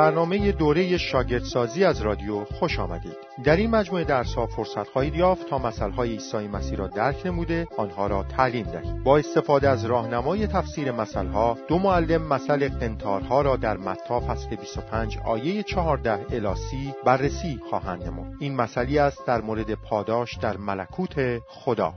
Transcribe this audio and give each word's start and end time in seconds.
برنامه 0.00 0.52
دوره 0.52 0.96
شاگردسازی 0.96 1.84
از 1.84 2.02
رادیو 2.02 2.44
خوش 2.44 2.78
آمدید. 2.78 3.16
در 3.44 3.56
این 3.56 3.70
مجموعه 3.70 4.04
درس 4.04 4.34
ها 4.34 4.46
فرصت 4.46 4.88
خواهید 4.88 5.14
یافت 5.14 5.48
تا 5.48 5.58
مسائل 5.58 5.90
های 5.90 6.10
عیسی 6.10 6.48
مسیح 6.48 6.78
را 6.78 6.86
درک 6.86 7.26
نموده 7.26 7.66
آنها 7.78 8.06
را 8.06 8.22
تعلیم 8.22 8.66
دهید. 8.66 9.04
با 9.04 9.18
استفاده 9.18 9.68
از 9.68 9.84
راهنمای 9.84 10.46
تفسیر 10.46 10.92
مسائل 10.92 11.26
ها 11.26 11.58
دو 11.68 11.78
معلم 11.78 12.22
مسئله 12.22 12.68
قنتارها 12.68 13.42
را 13.42 13.56
در 13.56 13.76
متی 13.76 14.20
فصل 14.28 14.56
25 14.56 15.18
آیه 15.18 15.62
14 15.62 16.26
الی 16.30 16.54
30 16.70 16.94
بررسی 17.04 17.60
خواهند 17.70 18.02
نمود. 18.02 18.36
این 18.40 18.56
مسئله 18.56 19.00
است 19.00 19.26
در 19.26 19.40
مورد 19.40 19.74
پاداش 19.74 20.36
در 20.36 20.56
ملکوت 20.56 21.38
خدا. 21.48 21.94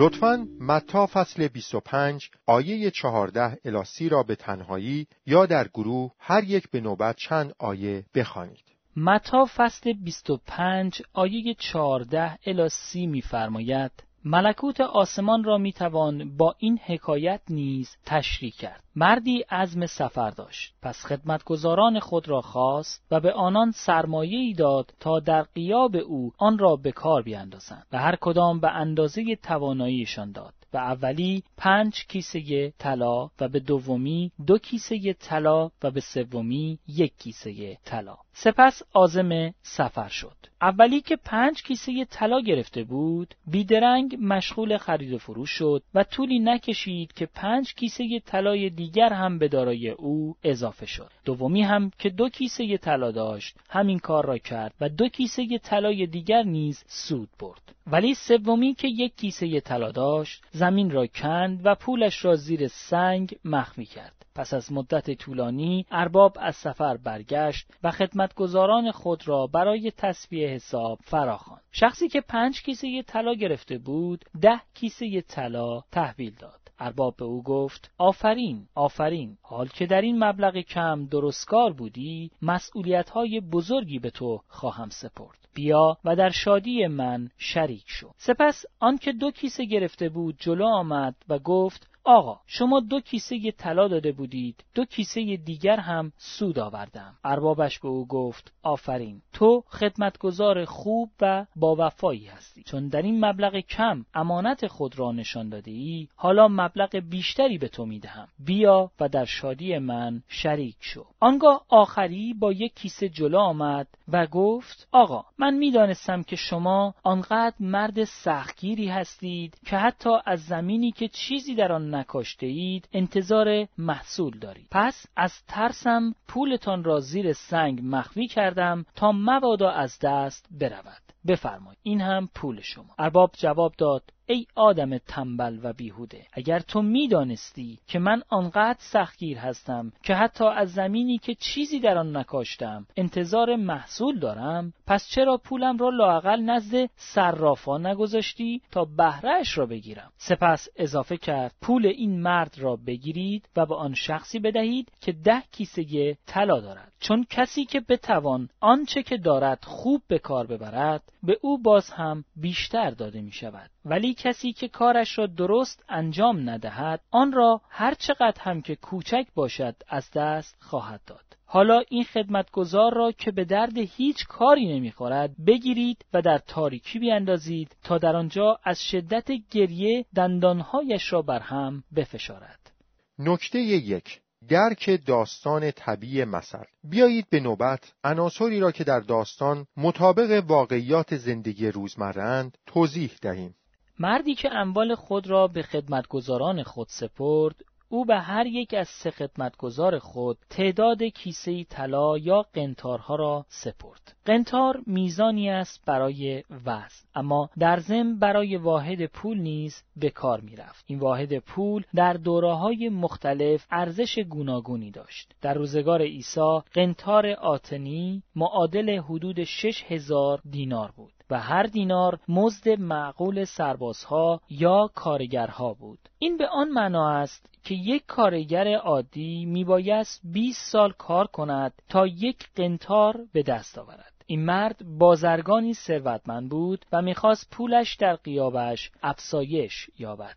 لطفا 0.00 0.46
متا 0.60 1.06
فصل 1.06 1.48
25 1.48 2.30
آیه 2.46 2.90
14 2.90 3.58
الی 3.64 4.08
را 4.08 4.22
به 4.22 4.36
تنهایی 4.36 5.06
یا 5.26 5.46
در 5.46 5.68
گروه 5.68 6.12
هر 6.18 6.44
یک 6.44 6.70
به 6.70 6.80
نوبت 6.80 7.16
چند 7.16 7.54
آیه 7.58 8.04
بخوانید. 8.14 8.64
متا 8.96 9.48
فصل 9.56 9.92
25 9.92 11.02
آیه 11.12 11.54
14 11.54 12.38
الی 12.46 12.68
30 12.68 13.06
می‌فرماید 13.06 13.92
ملکوت 14.24 14.80
آسمان 14.80 15.44
را 15.44 15.58
می‌توان 15.58 16.36
با 16.36 16.54
این 16.58 16.78
حکایت 16.84 17.40
نیز 17.50 17.96
تشریح 18.06 18.52
کرد. 18.52 18.82
مردی 18.96 19.44
عزم 19.50 19.86
سفر 19.86 20.30
داشت. 20.30 20.74
پس 20.82 21.06
خدمتگزاران 21.06 22.00
خود 22.00 22.28
را 22.28 22.40
خواست 22.40 23.06
و 23.10 23.20
به 23.20 23.32
آنان 23.32 23.70
سرمایه 23.70 24.38
ای 24.38 24.52
داد 24.52 24.94
تا 25.00 25.20
در 25.20 25.42
قیاب 25.42 25.96
او 25.96 26.32
آن 26.38 26.58
را 26.58 26.76
به 26.76 26.92
کار 26.92 27.22
بیاندازند 27.22 27.86
و 27.92 27.98
هر 27.98 28.16
کدام 28.16 28.60
به 28.60 28.70
اندازه 28.70 29.36
تواناییشان 29.36 30.32
داد 30.32 30.54
و 30.72 30.76
اولی 30.76 31.42
پنج 31.56 32.06
کیسه 32.06 32.70
طلا 32.78 33.30
و 33.40 33.48
به 33.48 33.60
دومی 33.60 34.32
دو 34.46 34.58
کیسه 34.58 35.12
طلا 35.12 35.70
و 35.82 35.90
به 35.90 36.00
سومی 36.00 36.78
یک 36.88 37.12
کیسه 37.18 37.76
طلا. 37.84 38.16
سپس 38.40 38.82
آزم 38.92 39.54
سفر 39.62 40.08
شد. 40.08 40.36
اولی 40.62 41.00
که 41.00 41.16
پنج 41.16 41.62
کیسه 41.62 42.04
طلا 42.04 42.40
گرفته 42.40 42.84
بود 42.84 43.34
بیدرنگ 43.46 44.16
مشغول 44.20 44.76
خرید 44.76 45.12
و 45.12 45.18
فروش 45.18 45.50
شد 45.50 45.82
و 45.94 46.04
طولی 46.04 46.38
نکشید 46.38 47.12
که 47.12 47.26
پنج 47.26 47.74
کیسه 47.74 48.20
طلای 48.26 48.70
دیگر 48.70 49.12
هم 49.12 49.38
به 49.38 49.48
دارای 49.48 49.90
او 49.90 50.36
اضافه 50.42 50.86
شد. 50.86 51.10
دومی 51.24 51.62
هم 51.62 51.90
که 51.98 52.10
دو 52.10 52.28
کیسه 52.28 52.76
طلا 52.76 53.10
داشت 53.10 53.56
همین 53.70 53.98
کار 53.98 54.26
را 54.26 54.38
کرد 54.38 54.74
و 54.80 54.88
دو 54.88 55.08
کیسه 55.08 55.58
طلای 55.58 56.06
دیگر 56.06 56.42
نیز 56.42 56.84
سود 56.86 57.28
برد. 57.40 57.74
ولی 57.86 58.14
سومی 58.14 58.74
که 58.74 58.88
یک 58.88 59.16
کیسه 59.16 59.60
طلا 59.60 59.90
داشت 59.90 60.42
زمین 60.50 60.90
را 60.90 61.06
کند 61.06 61.60
و 61.64 61.74
پولش 61.74 62.24
را 62.24 62.36
زیر 62.36 62.68
سنگ 62.68 63.36
مخفی 63.44 63.86
کرد. 63.86 64.18
پس 64.38 64.54
از 64.54 64.72
مدت 64.72 65.10
طولانی 65.10 65.86
ارباب 65.90 66.36
از 66.40 66.56
سفر 66.56 66.96
برگشت 66.96 67.66
و 67.82 67.90
خدمتگزاران 68.28 68.90
خود 68.90 69.28
را 69.28 69.46
برای 69.46 69.90
تصفیه 69.90 70.48
حساب 70.48 70.98
فراخواند. 71.02 71.62
شخصی 71.72 72.08
که 72.08 72.20
پنج 72.20 72.62
کیسه 72.62 73.02
طلا 73.02 73.34
گرفته 73.34 73.78
بود 73.78 74.24
ده 74.42 74.60
کیسه 74.74 75.20
طلا 75.20 75.80
تحویل 75.92 76.34
داد. 76.34 76.60
ارباب 76.78 77.16
به 77.16 77.24
او 77.24 77.42
گفت 77.42 77.90
آفرین 77.98 78.66
آفرین. 78.74 79.36
حال 79.42 79.68
که 79.68 79.86
در 79.86 80.00
این 80.00 80.24
مبلغ 80.24 80.60
کم 80.60 81.06
درستکار 81.06 81.72
بودی 81.72 82.30
مسئولیت 82.42 83.10
های 83.10 83.40
بزرگی 83.40 83.98
به 83.98 84.10
تو 84.10 84.40
خواهم 84.48 84.88
سپرد. 84.88 85.38
بیا 85.54 85.98
و 86.04 86.16
در 86.16 86.30
شادی 86.30 86.86
من 86.86 87.28
شریک 87.38 87.84
شو. 87.86 88.10
سپس 88.16 88.64
آنکه 88.80 89.12
دو 89.12 89.30
کیسه 89.30 89.64
گرفته 89.64 90.08
بود 90.08 90.36
جلو 90.38 90.66
آمد 90.66 91.14
و 91.28 91.38
گفت 91.38 91.90
آقا 92.10 92.40
شما 92.46 92.80
دو 92.80 93.00
کیسه 93.00 93.50
طلا 93.50 93.88
داده 93.88 94.12
بودید 94.12 94.64
دو 94.74 94.84
کیسه 94.84 95.36
دیگر 95.36 95.76
هم 95.76 96.12
سود 96.16 96.58
آوردم. 96.58 97.14
اربابش 97.24 97.78
به 97.78 97.88
او 97.88 98.06
گفت 98.06 98.52
آفرین 98.62 99.22
تو 99.32 99.64
خدمتگزار 99.66 100.64
خوب 100.64 101.10
و 101.20 101.46
با 101.56 101.76
وفایی 101.78 102.26
هستی. 102.26 102.62
چون 102.62 102.88
در 102.88 103.02
این 103.02 103.24
مبلغ 103.24 103.60
کم 103.60 104.04
امانت 104.14 104.66
خود 104.66 104.98
را 104.98 105.12
نشان 105.12 105.48
داده 105.48 105.70
ای 105.70 106.08
حالا 106.16 106.48
مبلغ 106.48 106.96
بیشتری 106.96 107.58
به 107.58 107.68
تو 107.68 107.86
می‌دهم. 107.86 108.28
بیا 108.38 108.90
و 109.00 109.08
در 109.08 109.24
شادی 109.24 109.78
من 109.78 110.22
شریک 110.28 110.76
شو. 110.80 111.04
آنگاه 111.20 111.64
آخری 111.68 112.34
با 112.34 112.52
یک 112.52 112.74
کیسه 112.74 113.08
جلو 113.08 113.38
آمد 113.38 113.88
و 114.12 114.26
گفت 114.26 114.88
آقا 114.92 115.24
من 115.38 115.54
می‌دانستم 115.54 116.22
که 116.22 116.36
شما 116.36 116.94
آنقدر 117.02 117.56
مرد 117.60 118.04
سختگیری 118.04 118.88
هستید 118.88 119.58
که 119.66 119.76
حتی 119.76 120.10
از 120.26 120.40
زمینی 120.40 120.92
که 120.92 121.08
چیزی 121.08 121.54
در 121.54 121.72
آن 121.72 121.97
نکاشته 121.98 122.46
اید 122.46 122.88
انتظار 122.92 123.66
محصول 123.78 124.38
دارید. 124.38 124.66
پس 124.70 125.06
از 125.16 125.32
ترسم 125.48 126.14
پولتان 126.28 126.84
را 126.84 127.00
زیر 127.00 127.32
سنگ 127.32 127.80
مخفی 127.82 128.28
کردم 128.28 128.84
تا 128.94 129.12
مبادا 129.12 129.70
از 129.70 129.98
دست 130.02 130.46
برود. 130.60 131.02
بفرمایید. 131.26 131.78
این 131.82 132.00
هم 132.00 132.28
پول 132.34 132.60
شما. 132.60 132.94
ارباب 132.98 133.30
جواب 133.38 133.74
داد 133.78 134.02
ای 134.30 134.46
آدم 134.54 134.98
تنبل 134.98 135.58
و 135.62 135.72
بیهوده 135.72 136.26
اگر 136.32 136.60
تو 136.60 136.82
می‌دانستی 136.82 137.78
که 137.86 137.98
من 137.98 138.22
آنقدر 138.28 138.78
سختگیر 138.78 139.38
هستم 139.38 139.92
که 140.02 140.14
حتی 140.14 140.44
از 140.44 140.72
زمینی 140.72 141.18
که 141.18 141.34
چیزی 141.34 141.80
در 141.80 141.98
آن 141.98 142.16
نکاشتم 142.16 142.86
انتظار 142.96 143.56
محصول 143.56 144.18
دارم 144.18 144.72
پس 144.86 145.08
چرا 145.08 145.36
پولم 145.36 145.78
را 145.78 145.88
لاقل 145.88 146.40
نزد 146.40 146.90
صرافا 146.96 147.78
نگذاشتی 147.78 148.62
تا 148.70 148.84
بهرهش 148.84 149.58
را 149.58 149.66
بگیرم؟ 149.66 150.12
سپس 150.16 150.68
اضافه 150.76 151.16
کرد 151.16 151.54
پول 151.60 151.86
این 151.86 152.20
مرد 152.20 152.58
را 152.58 152.76
بگیرید 152.76 153.48
و 153.56 153.66
به 153.66 153.74
آن 153.74 153.94
شخصی 153.94 154.38
بدهید 154.38 154.92
که 155.00 155.12
ده 155.12 155.42
کیسه 155.52 156.16
طلا 156.26 156.60
دارد. 156.60 156.92
چون 157.00 157.26
کسی 157.30 157.64
که 157.64 157.80
بتوان 157.80 158.48
آنچه 158.60 159.02
که 159.02 159.16
دارد 159.16 159.64
خوب 159.64 160.02
به 160.08 160.18
کار 160.18 160.46
ببرد 160.46 161.02
به 161.22 161.38
او 161.42 161.62
باز 161.62 161.90
هم 161.90 162.24
بیشتر 162.36 162.90
داده 162.90 163.20
می 163.20 163.32
شود 163.32 163.70
ولی 163.84 164.14
کسی 164.14 164.52
که 164.52 164.68
کارش 164.68 165.18
را 165.18 165.26
درست 165.26 165.84
انجام 165.88 166.50
ندهد 166.50 167.00
آن 167.10 167.32
را 167.32 167.60
هر 167.68 167.94
چقدر 167.94 168.40
هم 168.40 168.62
که 168.62 168.76
کوچک 168.76 169.26
باشد 169.34 169.74
از 169.88 170.10
دست 170.14 170.56
خواهد 170.60 171.00
داد. 171.06 171.24
حالا 171.50 171.82
این 171.88 172.04
خدمتگزار 172.04 172.94
را 172.94 173.12
که 173.12 173.30
به 173.30 173.44
درد 173.44 173.78
هیچ 173.78 174.26
کاری 174.26 174.74
نمی‌خورد 174.74 175.44
بگیرید 175.46 176.04
و 176.12 176.22
در 176.22 176.38
تاریکی 176.38 176.98
بیاندازید 176.98 177.76
تا 177.84 177.98
در 177.98 178.16
آنجا 178.16 178.58
از 178.64 178.82
شدت 178.82 179.30
گریه 179.50 180.04
دندانهایش 180.14 181.12
را 181.12 181.22
بر 181.22 181.40
هم 181.40 181.84
بفشارد. 181.96 182.70
نکته 183.18 183.58
یک 183.58 184.20
درک 184.48 185.00
داستان 185.06 185.70
طبیعی 185.70 186.24
مثل. 186.24 186.64
بیایید 186.84 187.26
به 187.30 187.40
نوبت 187.40 187.92
عناصری 188.04 188.60
را 188.60 188.72
که 188.72 188.84
در 188.84 189.00
داستان 189.00 189.66
مطابق 189.76 190.44
واقعیات 190.46 191.16
زندگی 191.16 191.68
روزمرند 191.68 192.58
توضیح 192.66 193.10
دهیم. 193.22 193.54
مردی 193.98 194.34
که 194.34 194.54
اموال 194.54 194.94
خود 194.94 195.26
را 195.26 195.48
به 195.48 195.62
خدمتگزاران 195.62 196.62
خود 196.62 196.86
سپرد 196.90 197.64
او 197.90 198.04
به 198.04 198.18
هر 198.18 198.46
یک 198.46 198.74
از 198.74 198.88
سه 198.88 199.10
خدمتگزار 199.10 199.98
خود 199.98 200.38
تعداد 200.50 201.02
کیسه 201.02 201.64
طلا 201.64 202.18
یا 202.18 202.46
قنتارها 202.54 203.16
را 203.16 203.46
سپرد. 203.48 204.16
قنتار 204.24 204.80
میزانی 204.86 205.50
است 205.50 205.84
برای 205.86 206.42
وزن 206.66 207.08
اما 207.14 207.50
در 207.58 207.78
ضمن 207.80 208.18
برای 208.18 208.56
واحد 208.56 209.06
پول 209.06 209.38
نیز 209.38 209.82
به 209.96 210.10
کار 210.10 210.40
می 210.40 210.56
رفت. 210.56 210.84
این 210.86 210.98
واحد 210.98 211.38
پول 211.38 211.84
در 211.94 212.12
دوره 212.12 212.52
های 212.52 212.88
مختلف 212.88 213.66
ارزش 213.70 214.18
گوناگونی 214.18 214.90
داشت. 214.90 215.34
در 215.42 215.54
روزگار 215.54 216.02
عیسی 216.02 216.60
قنتار 216.72 217.26
آتنی 217.26 218.22
معادل 218.36 218.98
حدود 218.98 219.44
6000 219.44 220.40
دینار 220.50 220.92
بود. 220.96 221.12
و 221.30 221.40
هر 221.40 221.62
دینار 221.62 222.18
مزد 222.28 222.68
معقول 222.68 223.44
سربازها 223.44 224.40
یا 224.50 224.90
کارگرها 224.94 225.74
بود 225.74 225.98
این 226.18 226.36
به 226.36 226.48
آن 226.48 226.68
معنا 226.68 227.10
است 227.10 227.48
که 227.68 227.74
یک 227.74 228.06
کارگر 228.06 228.74
عادی 228.74 229.44
میبایست 229.44 230.20
20 230.24 230.72
سال 230.72 230.92
کار 230.92 231.26
کند 231.26 231.72
تا 231.88 232.06
یک 232.06 232.48
قنتار 232.56 233.20
به 233.32 233.42
دست 233.42 233.78
آورد. 233.78 234.12
این 234.26 234.44
مرد 234.44 234.98
بازرگانی 234.98 235.74
ثروتمند 235.74 236.50
بود 236.50 236.84
و 236.92 237.02
می‌خواست 237.02 237.50
پولش 237.50 237.96
در 237.96 238.16
قیابش 238.16 238.90
افسایش 239.02 239.90
یابد. 239.98 240.36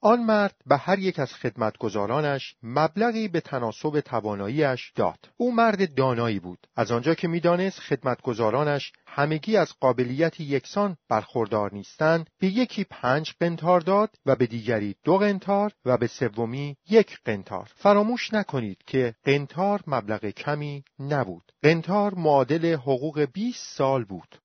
آن 0.00 0.22
مرد 0.22 0.54
به 0.66 0.76
هر 0.76 0.98
یک 0.98 1.18
از 1.18 1.34
خدمتگزارانش 1.34 2.56
مبلغی 2.62 3.28
به 3.28 3.40
تناسب 3.40 4.00
تواناییش 4.00 4.92
داد. 4.94 5.18
او 5.36 5.54
مرد 5.54 5.94
دانایی 5.94 6.38
بود. 6.38 6.66
از 6.76 6.92
آنجا 6.92 7.14
که 7.14 7.28
می‌دانست 7.28 7.80
خدمتگزارانش 7.80 8.92
همگی 9.06 9.56
از 9.56 9.72
قابلیت 9.80 10.40
یکسان 10.40 10.96
برخوردار 11.08 11.72
نیستند 11.72 12.30
به 12.38 12.46
یکی 12.46 12.84
پنج 12.84 13.32
قنتار 13.40 13.80
داد 13.80 14.10
و 14.26 14.36
به 14.36 14.46
دیگری 14.46 14.96
دو 15.04 15.18
قنتار 15.18 15.72
و 15.84 15.96
به 15.96 16.06
سومی 16.06 16.76
یک 16.88 17.18
قنتار. 17.24 17.70
فراموش 17.76 18.34
نکنید 18.34 18.78
که 18.86 19.14
قنتار 19.24 19.80
مبلغ 19.86 20.26
کمی 20.26 20.84
نبود. 20.98 21.52
قنتار 21.62 22.14
معادل 22.14 22.74
حقوق 22.74 23.28
20 23.32 23.76
سال 23.76 24.04
بود. 24.04 24.38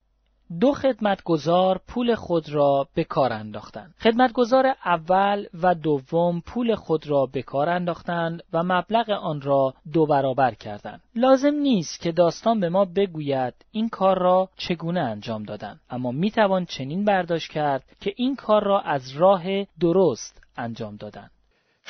دو 0.59 0.73
خدمتگزار 0.73 1.81
پول 1.87 2.15
خود 2.15 2.49
را 2.49 2.87
به 2.95 3.03
کار 3.03 3.33
انداختند. 3.33 3.93
خدمتگزار 3.99 4.65
اول 4.85 5.45
و 5.61 5.75
دوم 5.75 6.41
پول 6.41 6.75
خود 6.75 7.07
را 7.07 7.25
به 7.25 7.41
کار 7.41 7.69
انداختند 7.69 8.43
و 8.53 8.63
مبلغ 8.63 9.09
آن 9.09 9.41
را 9.41 9.73
دو 9.93 10.05
برابر 10.05 10.53
کردند. 10.53 11.01
لازم 11.15 11.53
نیست 11.53 12.01
که 12.01 12.11
داستان 12.11 12.59
به 12.59 12.69
ما 12.69 12.85
بگوید 12.85 13.53
این 13.71 13.89
کار 13.89 14.19
را 14.19 14.49
چگونه 14.57 14.99
انجام 14.99 15.43
دادند، 15.43 15.79
اما 15.89 16.11
می 16.11 16.31
توان 16.31 16.65
چنین 16.65 17.05
برداشت 17.05 17.51
کرد 17.51 17.83
که 18.01 18.13
این 18.15 18.35
کار 18.35 18.63
را 18.63 18.79
از 18.79 19.11
راه 19.11 19.43
درست 19.79 20.41
انجام 20.57 20.95
دادند. 20.95 21.31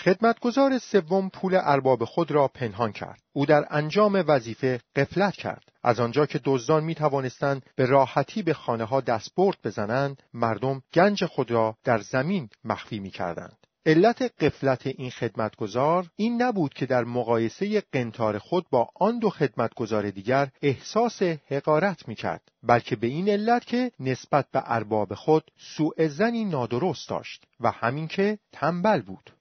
خدمتگزار 0.03 0.77
سوم 0.77 1.29
پول 1.29 1.59
ارباب 1.63 2.05
خود 2.05 2.31
را 2.31 2.47
پنهان 2.47 2.91
کرد. 2.91 3.21
او 3.33 3.45
در 3.45 3.67
انجام 3.69 4.23
وظیفه 4.27 4.79
قفلت 4.95 5.33
کرد. 5.33 5.63
از 5.83 5.99
آنجا 5.99 6.25
که 6.25 6.39
دزدان 6.43 6.83
می 6.83 6.95
توانستند 6.95 7.65
به 7.75 7.85
راحتی 7.85 8.43
به 8.43 8.53
خانه 8.53 8.83
ها 8.83 9.01
دستبرد 9.01 9.57
بزنند، 9.63 10.23
مردم 10.33 10.81
گنج 10.93 11.25
خود 11.25 11.51
را 11.51 11.75
در 11.83 11.99
زمین 11.99 12.49
مخفی 12.63 12.99
می 12.99 13.09
کردند. 13.09 13.57
علت 13.85 14.43
قفلت 14.43 14.87
این 14.87 15.11
خدمتگزار 15.11 16.07
این 16.15 16.41
نبود 16.41 16.73
که 16.73 16.85
در 16.85 17.03
مقایسه 17.03 17.83
قنتار 17.91 18.37
خود 18.37 18.65
با 18.69 18.89
آن 18.95 19.19
دو 19.19 19.29
خدمتگزار 19.29 20.09
دیگر 20.09 20.49
احساس 20.61 21.21
حقارت 21.47 22.07
می 22.07 22.15
کرد 22.15 22.41
بلکه 22.63 22.95
به 22.95 23.07
این 23.07 23.29
علت 23.29 23.65
که 23.65 23.91
نسبت 23.99 24.45
به 24.51 24.63
ارباب 24.65 25.13
خود 25.13 25.43
سوء 25.57 26.07
زنی 26.07 26.45
نادرست 26.45 27.09
داشت 27.09 27.43
و 27.59 27.71
همین 27.71 28.07
که 28.07 28.39
تنبل 28.51 29.01
بود 29.01 29.31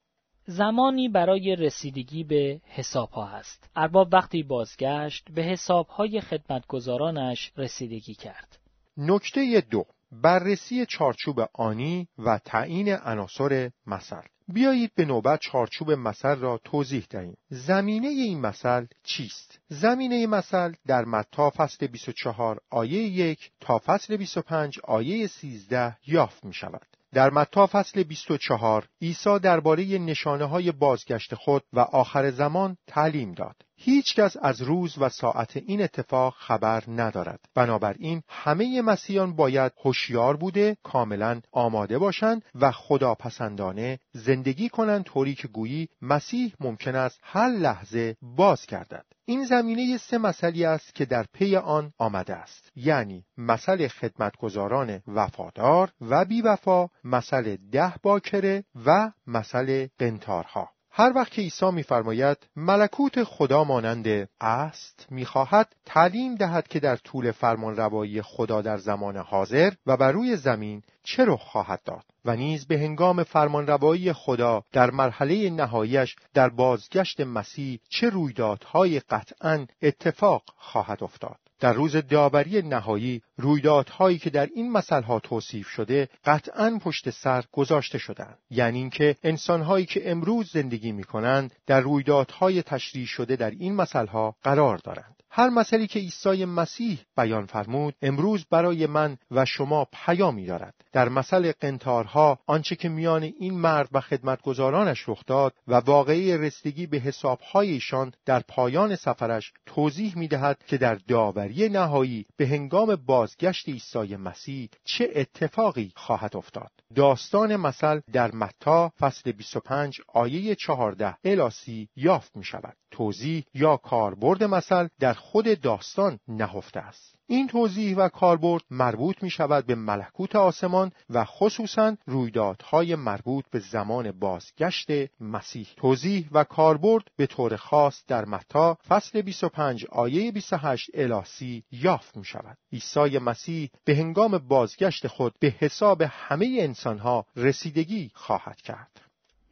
زمانی 0.50 1.08
برای 1.08 1.56
رسیدگی 1.56 2.25
به 2.25 2.61
حساب 2.64 3.11
ها 3.11 3.26
هست. 3.26 3.70
ارباب 3.76 4.08
وقتی 4.12 4.43
بازگشت 4.43 5.29
به 5.35 5.43
حساب 5.43 5.87
های 5.88 6.20
خدمتگزارانش 6.20 7.52
رسیدگی 7.56 8.14
کرد. 8.14 8.58
نکته 8.97 9.62
دو 9.70 9.85
بررسی 10.12 10.87
چارچوب 10.87 11.41
آنی 11.55 12.08
و 12.19 12.38
تعیین 12.44 12.88
عناصر 12.88 13.70
مثل 13.87 14.20
بیایید 14.49 14.93
به 14.94 15.05
نوبت 15.05 15.41
چارچوب 15.41 15.91
مثل 15.91 16.37
را 16.37 16.61
توضیح 16.64 17.06
دهیم 17.11 17.37
زمینه 17.49 18.08
این 18.08 18.41
مثل 18.41 18.87
چیست 19.05 19.61
زمینه 19.69 20.26
مثل 20.26 20.73
در 20.87 21.05
متا 21.05 21.50
فصل 21.50 21.87
24 21.87 22.61
آیه 22.70 23.03
1 23.03 23.50
تا 23.61 23.81
فصل 23.87 24.17
25 24.17 24.79
آیه 24.85 25.26
13 25.26 25.96
یافت 26.06 26.44
می 26.44 26.55
شود 26.55 26.87
در 27.15 27.31
متا 27.31 27.67
فصل 27.67 28.03
24 28.03 28.89
عیسی 29.03 29.39
درباره 29.39 29.99
نشانه 29.99 30.45
های 30.45 30.73
بازگشت 30.73 31.35
خود 31.35 31.62
و 31.73 31.81
آخر 31.81 32.31
زمان 32.31 32.77
تعلیم 32.87 33.33
داد. 33.33 33.57
هیچ 33.82 34.15
کس 34.15 34.37
از 34.43 34.62
روز 34.62 34.94
و 34.99 35.09
ساعت 35.09 35.56
این 35.56 35.82
اتفاق 35.82 36.35
خبر 36.38 36.85
ندارد. 36.88 37.41
بنابراین 37.55 38.23
همه 38.29 38.82
مسیحیان 38.82 39.37
باید 39.37 39.73
هوشیار 39.85 40.37
بوده 40.37 40.77
کاملا 40.82 41.41
آماده 41.53 41.99
باشند 41.99 42.43
و 42.55 42.71
خداپسندانه 42.71 43.99
زندگی 44.12 44.69
کنند 44.69 45.05
طوری 45.05 45.35
که 45.35 45.49
گویی 45.49 45.88
مسیح 46.03 46.55
ممکن 46.61 46.94
است 46.94 47.21
هر 47.23 47.49
لحظه 47.49 48.17
باز 48.23 48.67
گردد. 48.67 49.05
این 49.25 49.44
زمینه 49.44 49.99
سه 49.99 50.19
مسئله 50.19 50.69
است 50.69 50.94
که 50.94 51.05
در 51.05 51.27
پی 51.32 51.56
آن 51.56 51.93
آمده 51.99 52.35
است 52.35 52.73
یعنی 52.77 53.25
مسئله 53.37 53.88
خدمتگزاران 53.88 55.03
وفادار 55.06 55.93
و 56.00 56.25
بیوفا 56.25 56.88
مسئله 57.05 57.59
ده 57.73 57.94
باکره 58.03 58.65
و 58.87 59.12
مسئله 59.27 59.91
قنتارها 59.99 60.71
هر 60.93 61.13
وقت 61.15 61.33
که 61.33 61.43
عیسی 61.43 61.71
میفرماید 61.71 62.37
ملکوت 62.57 63.25
خدا 63.25 63.65
مانند 63.65 64.29
است 64.41 65.07
می‌خواهد 65.11 65.75
تعلیم 65.87 66.35
دهد 66.35 66.69
که 66.69 66.81
در 66.81 66.97
طول 66.97 67.31
فرمان 67.31 67.77
روایی 67.77 68.23
خدا 68.23 68.63
در 68.63 68.77
زمان 68.77 69.17
حاضر 69.17 69.73
و 69.87 69.97
بر 69.97 70.13
روی 70.13 70.37
زمین 70.37 70.83
چه 71.03 71.25
رخ 71.25 71.41
خواهد 71.41 71.81
داد 71.85 72.05
و 72.25 72.37
نیز 72.37 72.67
به 72.67 72.79
هنگام 72.79 73.23
فرمانروایی 73.23 74.13
خدا 74.13 74.63
در 74.73 74.91
مرحله 74.91 75.51
نهایش 75.51 76.17
در 76.35 76.49
بازگشت 76.49 77.21
مسیح 77.21 77.81
چه 77.89 78.09
رویدادهای 78.09 79.01
قطعا 79.01 79.67
اتفاق 79.83 80.43
خواهد 80.57 81.03
افتاد. 81.03 81.40
در 81.61 81.73
روز 81.73 81.97
داوری 81.97 82.62
نهایی 82.62 83.23
رویدادهایی 83.37 84.19
که 84.19 84.31
در 84.31 84.49
این 84.55 84.73
مسئله 84.73 85.21
توصیف 85.21 85.69
شده 85.69 86.09
قطعا 86.25 86.79
پشت 86.83 87.11
سر 87.11 87.45
گذاشته 87.53 87.99
شدند 87.99 88.39
یعنی 88.51 88.79
اینکه 88.79 89.17
انسانهایی 89.23 89.87
که 89.87 90.11
امروز 90.11 90.51
زندگی 90.53 90.93
می 90.93 91.05
کنند 91.05 91.55
در 91.67 91.81
رویدادهای 91.81 92.62
تشریح 92.62 93.07
شده 93.07 93.37
در 93.37 93.51
این 93.51 93.75
مسئله 93.75 94.35
قرار 94.43 94.77
دارند. 94.77 95.19
هر 95.32 95.49
مسئله 95.49 95.87
که 95.87 95.99
عیسی 95.99 96.44
مسیح 96.44 96.99
بیان 97.17 97.47
فرمود 97.47 97.94
امروز 98.03 98.47
برای 98.50 98.87
من 98.87 99.17
و 99.31 99.44
شما 99.44 99.87
پیامی 99.93 100.47
دارد 100.47 100.75
در 100.93 101.09
مسئله 101.09 101.53
قنتارها 101.53 102.38
آنچه 102.47 102.77
که 102.77 102.88
میان 102.88 103.23
این 103.23 103.55
مرد 103.55 103.88
و 103.93 104.00
خدمتگزارانش 104.00 105.09
رخ 105.09 105.23
داد 105.27 105.55
و 105.69 105.75
واقعی 105.75 106.37
رسیدگی 106.37 106.87
به 106.87 106.99
حسابهای 106.99 107.71
ایشان 107.71 108.12
در 108.27 108.41
پایان 108.49 108.97
سفرش 108.97 109.53
توضیح 109.67 110.19
می‌دهد 110.19 110.65
که 110.67 110.79
در 110.79 110.94
داوری 110.94 111.69
نهایی 111.69 112.27
به 112.37 112.47
هنگام 112.47 112.97
بازگشت 112.97 113.69
عیسی 113.69 114.17
مسیح 114.17 114.69
چه 114.85 115.11
اتفاقی 115.15 115.93
خواهد 115.97 116.37
افتاد 116.37 116.71
داستان 116.94 117.56
مثل 117.56 118.00
در 118.12 118.35
متا 118.35 118.93
فصل 119.00 119.32
25 119.32 120.00
آیه 120.15 120.55
14 120.55 121.17
الی 121.25 121.88
یافت 121.97 122.37
می 122.37 122.44
شود. 122.44 122.77
توضیح 122.91 123.44
یا 123.55 123.77
کاربرد 123.77 124.44
مثل 124.44 124.88
در 125.00 125.12
خود 125.20 125.61
داستان 125.61 126.19
نهفته 126.28 126.81
است. 126.81 127.14
این 127.26 127.46
توضیح 127.46 127.96
و 127.96 128.08
کاربرد 128.08 128.62
مربوط 128.70 129.22
می 129.22 129.31
شود 129.31 129.67
به 129.67 129.75
ملکوت 129.75 130.37
آسمان 130.37 130.93
و 131.11 131.25
خصوصا 131.25 131.96
رویدادهای 132.06 132.94
مربوط 132.94 133.44
به 133.50 133.58
زمان 133.58 134.12
بازگشت 134.12 134.88
مسیح. 135.20 135.67
توضیح 135.76 136.28
و 136.32 136.44
کاربرد 136.44 137.02
به 137.17 137.26
طور 137.26 137.56
خاص 137.56 138.05
در 138.06 138.25
متا 138.25 138.78
فصل 138.88 139.22
25 139.22 139.87
آیه 139.87 140.32
28 140.32 140.90
الاسی 140.94 141.64
یافت 141.72 142.17
می 142.17 142.25
شود. 142.25 142.58
عیسی 142.72 143.19
مسیح 143.19 143.70
به 143.84 143.96
هنگام 143.96 144.38
بازگشت 144.38 145.06
خود 145.06 145.34
به 145.40 145.55
حساب 145.58 146.02
همه 146.02 146.56
انسانها 146.61 147.26
رسیدگی 147.37 148.11
خواهد 148.14 148.56
کرد. 148.56 149.00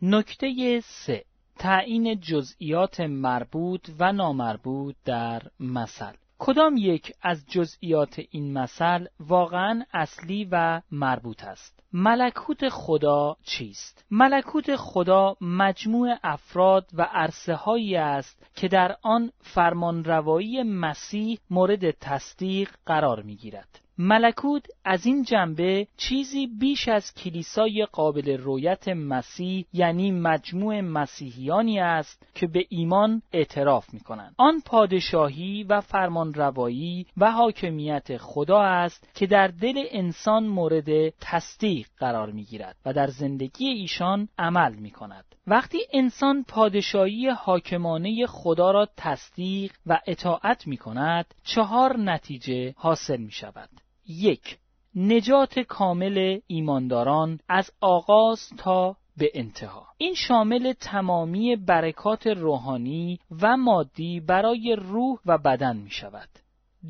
نکته 0.03 0.81
سه 0.81 1.25
تعیین 1.59 2.21
جزئیات 2.21 3.01
مربوط 3.01 3.91
و 3.99 4.13
نامربوط 4.13 4.95
در 5.05 5.43
مثل. 5.61 6.13
کدام 6.39 6.77
یک 6.77 7.13
از 7.23 7.45
جزئیات 7.49 8.21
این 8.31 8.59
مثل 8.59 9.07
واقعا 9.21 9.85
اصلی 9.93 10.49
و 10.53 10.81
مربوط 10.91 11.45
است؟ 11.45 11.81
ملکوت 11.93 12.69
خدا 12.69 13.37
چیست؟ 13.43 14.05
ملکوت 14.11 14.77
خدا 14.77 15.37
مجموع 15.41 16.17
افراد 16.23 16.91
و 16.95 17.03
عرصه 17.03 17.55
هایی 17.55 17.97
است 17.97 18.47
که 18.55 18.69
در 18.69 18.97
آن 19.03 19.33
فرمانروایی 19.41 20.63
مسیح 20.63 21.39
مورد 21.51 21.91
تصدیق 21.91 22.71
قرار 22.87 23.23
می 23.23 23.37
گیرد 23.37 23.88
ملکوت 24.01 24.67
از 24.85 25.07
این 25.07 25.23
جنبه 25.23 25.87
چیزی 25.97 26.47
بیش 26.47 26.89
از 26.89 27.15
کلیسای 27.15 27.87
قابل 27.93 28.39
رویت 28.39 28.89
مسیح 28.89 29.67
یعنی 29.73 30.11
مجموع 30.11 30.81
مسیحیانی 30.81 31.81
است 31.81 32.27
که 32.35 32.47
به 32.47 32.65
ایمان 32.69 33.23
اعتراف 33.33 33.95
می 33.95 34.01
کنند. 34.01 34.35
آن 34.37 34.63
پادشاهی 34.67 35.65
و 35.65 35.81
فرمانروایی 35.81 37.07
و 37.17 37.33
حاکمیت 37.33 38.17
خدا 38.17 38.63
است 38.63 39.11
که 39.15 39.27
در 39.27 39.49
دل 39.49 39.85
انسان 39.91 40.47
مورد 40.47 41.09
تصدیق 41.09 41.87
قرار 41.99 42.31
می 42.31 42.45
گیرد 42.45 42.77
و 42.87 42.93
در 42.93 43.07
زندگی 43.07 43.67
ایشان 43.67 44.29
عمل 44.39 44.75
می 44.75 44.91
کند. 44.91 45.25
وقتی 45.47 45.79
انسان 45.93 46.45
پادشاهی 46.49 47.29
حاکمانه 47.29 48.27
خدا 48.27 48.71
را 48.71 48.89
تصدیق 48.97 49.73
و 49.87 50.01
اطاعت 50.07 50.67
می 50.67 50.77
کند 50.77 51.35
چهار 51.45 51.97
نتیجه 51.97 52.75
حاصل 52.77 53.17
می 53.17 53.33
شود 53.33 53.69
یک 54.09 54.59
نجات 54.95 55.59
کامل 55.59 56.41
ایمانداران 56.47 57.41
از 57.49 57.71
آغاز 57.81 58.49
تا 58.59 58.97
به 59.17 59.31
انتها 59.35 59.87
این 59.99 60.15
شامل 60.15 60.73
تمامی 60.73 61.57
برکات 61.57 62.27
روحانی 62.27 63.19
و 63.43 63.57
مادی 63.57 64.21
برای 64.21 64.77
روح 64.79 65.19
و 65.27 65.39
بدن 65.39 65.77
می 65.77 65.91
شود 65.91 66.29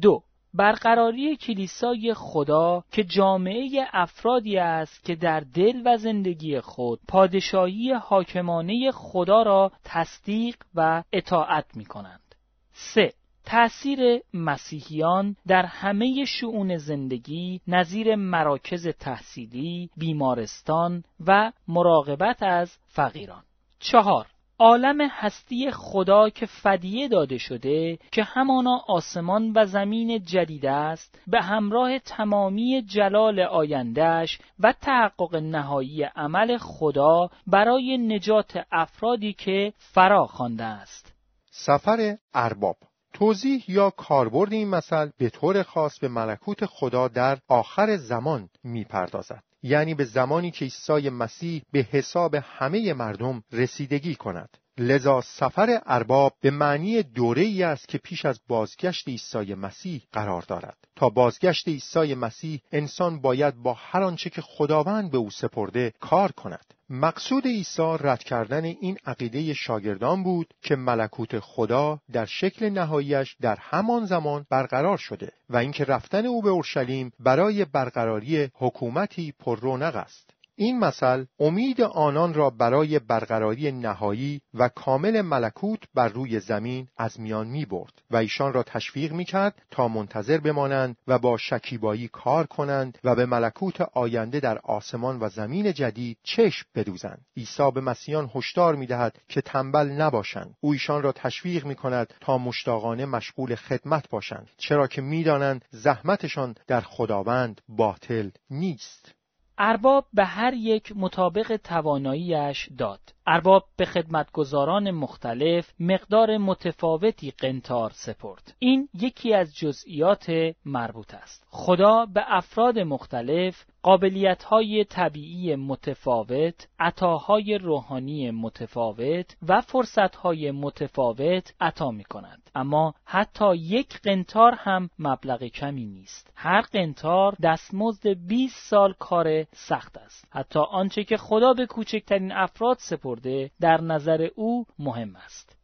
دو 0.02 0.22
برقراری 0.54 1.37
کلیسای 1.37 2.14
خدا 2.14 2.84
که 2.92 3.04
جامعه 3.04 3.87
افرادی 3.92 4.58
است 4.58 5.04
که 5.04 5.14
در 5.14 5.40
دل 5.40 5.82
و 5.84 5.96
زندگی 5.96 6.60
خود 6.60 7.00
پادشاهی 7.08 7.92
حاکمانه 7.92 8.90
خدا 8.94 9.42
را 9.42 9.72
تصدیق 9.84 10.56
و 10.75 11.02
اطاعت 11.12 11.76
می 11.76 11.84
کنند. 11.84 12.34
3. 12.72 13.12
تأثیر 13.49 14.21
مسیحیان 14.35 15.37
در 15.47 15.67
همه 15.67 16.25
شعون 16.25 16.76
زندگی 16.76 17.61
نظیر 17.69 18.17
مراکز 18.17 18.88
تحصیلی، 18.88 19.90
بیمارستان 19.97 21.05
و 21.26 21.52
مراقبت 21.69 22.43
از 22.43 22.78
فقیران. 22.87 23.43
چهار 23.81 24.26
عالم 24.59 25.00
هستی 25.11 25.71
خدا 25.71 26.31
که 26.31 26.47
فدیه 26.47 27.09
داده 27.09 27.38
شده 27.38 27.99
که 28.12 28.23
همانا 28.23 28.81
آسمان 28.88 29.52
و 29.57 29.64
زمین 29.64 30.25
جدید 30.25 30.67
است 30.67 31.21
به 31.26 31.43
همراه 31.43 31.99
تمامی 31.99 32.83
جلال 32.83 33.40
آیندهش 33.40 34.38
و 34.61 34.73
تحقق 34.73 35.37
نهایی 35.37 36.02
عمل 36.02 36.57
خدا 36.57 37.31
برای 37.47 37.99
نجات 37.99 38.67
افرادی 38.73 39.33
که 39.33 39.73
فرا 39.76 40.26
خوانده 40.26 40.64
است 40.64 41.14
سفر 41.50 42.17
ارباب 42.35 42.76
توضیح 43.18 43.64
یا 43.68 43.90
کاربرد 43.90 44.52
این 44.52 44.68
مثل 44.68 45.10
به 45.18 45.30
طور 45.30 45.62
خاص 45.62 45.98
به 45.98 46.08
ملکوت 46.08 46.66
خدا 46.66 47.08
در 47.08 47.38
آخر 47.48 47.96
زمان 47.96 48.48
می‌پردازد. 48.64 49.42
یعنی 49.62 49.94
به 49.94 50.04
زمانی 50.04 50.50
که 50.50 50.64
عیسی 50.64 51.10
مسیح 51.10 51.62
به 51.72 51.87
حساب 51.90 52.34
همه 52.34 52.92
مردم 52.92 53.42
رسیدگی 53.52 54.14
کند. 54.14 54.58
لذا 54.78 55.20
سفر 55.20 55.80
ارباب 55.87 56.32
به 56.40 56.50
معنی 56.50 57.02
دوره 57.02 57.42
ای 57.42 57.62
است 57.62 57.88
که 57.88 57.98
پیش 57.98 58.25
از 58.25 58.40
بازگشت 58.48 59.08
عیسی 59.08 59.54
مسیح 59.54 60.02
قرار 60.12 60.42
دارد. 60.42 60.76
تا 60.96 61.08
بازگشت 61.08 61.68
عیسی 61.68 62.14
مسیح 62.14 62.60
انسان 62.72 63.20
باید 63.20 63.54
با 63.54 63.75
هر 63.75 64.02
آنچه 64.02 64.30
که 64.30 64.42
خداوند 64.42 65.10
به 65.10 65.18
او 65.18 65.30
سپرده 65.30 65.92
کار 66.00 66.32
کند. 66.32 66.75
مقصود 66.90 67.47
عیسی 67.47 67.97
رد 68.00 68.23
کردن 68.23 68.64
این 68.64 68.99
عقیده 69.07 69.54
شاگردان 69.54 70.23
بود 70.23 70.54
که 70.62 70.76
ملکوت 70.76 71.38
خدا 71.38 72.00
در 72.12 72.25
شکل 72.25 72.71
نهاییش 72.71 73.37
در 73.40 73.57
همان 73.61 74.07
زمان 74.07 74.47
برقرار 74.50 74.97
شده 74.97 75.33
و 75.50 75.57
اینکه 75.57 75.85
رفتن 75.85 76.26
او 76.26 76.42
به 76.42 76.50
اورشلیم 76.50 77.12
برای 77.21 77.64
برقراری 77.64 78.50
حکومتی 78.54 79.33
پر 79.38 79.61
رونق 79.61 79.97
است. 79.97 80.38
این 80.61 80.79
مثل 80.79 81.25
امید 81.41 81.81
آنان 81.81 82.35
را 82.35 82.50
برای 82.50 82.99
برقراری 82.99 83.73
نهایی 83.73 84.41
و 84.55 84.69
کامل 84.69 85.21
ملکوت 85.21 85.81
بر 85.95 86.09
روی 86.09 86.41
زمین 86.41 86.88
از 86.97 87.21
میان 87.21 87.47
می 87.47 87.65
برد 87.65 87.93
و 88.11 88.17
ایشان 88.17 88.53
را 88.53 88.62
تشویق 88.62 89.12
می 89.12 89.25
کرد 89.25 89.62
تا 89.71 89.88
منتظر 89.88 90.38
بمانند 90.38 90.97
و 91.07 91.19
با 91.19 91.37
شکیبایی 91.37 92.09
کار 92.09 92.47
کنند 92.47 92.99
و 93.05 93.15
به 93.15 93.27
ملکوت 93.27 93.81
آینده 93.81 94.41
در 94.41 94.59
آسمان 94.59 95.19
و 95.21 95.29
زمین 95.29 95.73
جدید 95.73 96.19
چشم 96.23 96.67
بدوزند. 96.75 97.27
عیسی 97.37 97.71
به 97.71 97.81
مسیحیان 97.81 98.31
هشدار 98.35 98.75
می 98.75 98.87
دهد 98.87 99.19
که 99.29 99.41
تنبل 99.41 99.87
نباشند. 99.87 100.55
او 100.61 100.73
ایشان 100.73 101.03
را 101.03 101.12
تشویق 101.12 101.67
می 101.67 101.75
کند 101.75 102.15
تا 102.21 102.38
مشتاقانه 102.38 103.07
مشغول 103.07 103.55
خدمت 103.55 104.09
باشند 104.11 104.49
چرا 104.57 104.87
که 104.87 105.03
می‌دانند 105.03 105.65
زحمتشان 105.71 106.55
در 106.67 106.81
خداوند 106.81 107.61
باطل 107.69 108.31
نیست. 108.50 109.17
ارباب 109.59 110.07
به 110.12 110.25
هر 110.25 110.55
یک 110.55 110.93
مطابق 110.97 111.57
تواناییش 111.57 112.69
داد. 112.79 113.00
ارباب 113.30 113.64
به 113.76 113.85
خدمتگزاران 113.85 114.90
مختلف 114.90 115.73
مقدار 115.80 116.38
متفاوتی 116.38 117.30
قنتار 117.30 117.90
سپرد. 117.94 118.54
این 118.58 118.88
یکی 118.94 119.35
از 119.35 119.56
جزئیات 119.56 120.32
مربوط 120.64 121.14
است. 121.14 121.47
خدا 121.50 122.06
به 122.06 122.25
افراد 122.26 122.78
مختلف 122.78 123.64
قابلیت 123.82 124.42
های 124.42 124.85
طبیعی 124.85 125.56
متفاوت، 125.56 126.68
عطاهای 126.78 127.58
روحانی 127.58 128.30
متفاوت 128.30 129.37
و 129.49 129.61
فرصت 129.61 130.16
های 130.16 130.50
متفاوت 130.50 131.54
عطا 131.61 131.90
می 131.90 132.04
کند. 132.04 132.50
اما 132.54 132.94
حتی 133.04 133.56
یک 133.56 134.00
قنتار 134.00 134.54
هم 134.54 134.90
مبلغ 134.99 135.44
کمی 135.44 135.87
نیست. 135.87 136.32
هر 136.35 136.61
قنتار 136.61 137.37
دستمزد 137.42 138.08
20 138.08 138.70
سال 138.70 138.94
کار 138.99 139.44
سخت 139.44 139.97
است. 139.97 140.28
حتی 140.30 140.58
آنچه 140.58 141.04
که 141.04 141.16
خدا 141.16 141.52
به 141.52 141.66
کوچکترین 141.66 142.32
افراد 142.32 142.76
سپرده 143.18 143.50
در 143.60 143.80
نظر 143.80 144.28
او 144.34 144.66
مهم 144.78 145.16
است. 145.16 145.56